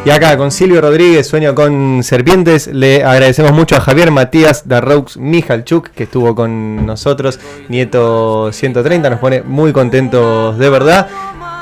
Y 0.03 0.09
acá 0.09 0.35
con 0.39 0.51
Silvio 0.51 0.81
Rodríguez, 0.81 1.27
Sueño 1.27 1.55
con 1.55 2.03
Serpientes, 2.03 2.69
le 2.69 3.05
agradecemos 3.05 3.53
mucho 3.53 3.77
a 3.77 3.81
Javier 3.81 4.11
Matías 4.11 4.67
Darroux 4.67 5.19
Mijalchuk, 5.19 5.89
que 5.91 6.05
estuvo 6.05 6.35
con 6.35 6.87
nosotros, 6.87 7.39
nieto 7.69 8.51
130, 8.51 9.11
nos 9.11 9.19
pone 9.21 9.43
muy 9.43 9.75
contentos 9.75 10.57
de 10.59 10.71
verdad. 10.71 11.07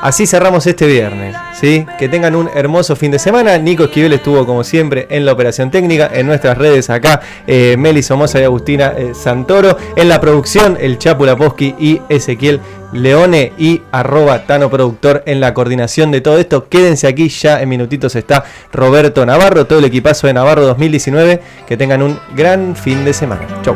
Así 0.01 0.25
cerramos 0.25 0.65
este 0.65 0.87
viernes, 0.87 1.35
¿sí? 1.59 1.85
Que 1.97 2.07
tengan 2.07 2.33
un 2.35 2.49
hermoso 2.55 2.95
fin 2.95 3.11
de 3.11 3.19
semana. 3.19 3.57
Nico 3.57 3.83
Esquivel 3.83 4.13
estuvo 4.13 4.45
como 4.45 4.63
siempre 4.63 5.07
en 5.09 5.25
la 5.25 5.33
operación 5.33 5.71
técnica, 5.71 6.09
en 6.13 6.25
nuestras 6.25 6.57
redes 6.57 6.89
acá, 6.89 7.19
eh, 7.47 7.75
Meli 7.77 8.01
Somoza 8.01 8.39
y 8.39 8.43
Agustina 8.43 8.93
eh, 8.97 9.11
Santoro, 9.13 9.77
en 9.97 10.07
la 10.07 10.21
producción, 10.21 10.77
el 10.79 10.97
Chapu 10.97 11.25
Laposki 11.25 11.75
y 11.77 12.01
Ezequiel 12.07 12.61
Leone 12.93 13.53
y 13.57 13.81
arroba 13.91 14.45
Tano 14.45 14.69
Productor 14.69 15.23
en 15.25 15.41
la 15.41 15.53
coordinación 15.53 16.11
de 16.11 16.21
todo 16.21 16.37
esto. 16.37 16.69
Quédense 16.69 17.07
aquí, 17.07 17.27
ya 17.27 17.61
en 17.61 17.67
minutitos 17.67 18.15
está 18.15 18.45
Roberto 18.71 19.25
Navarro, 19.25 19.65
todo 19.65 19.79
el 19.79 19.85
equipazo 19.85 20.27
de 20.27 20.33
Navarro 20.33 20.65
2019. 20.65 21.41
Que 21.67 21.77
tengan 21.77 22.01
un 22.01 22.17
gran 22.35 22.75
fin 22.75 23.03
de 23.03 23.13
semana. 23.13 23.45
Chau. 23.63 23.75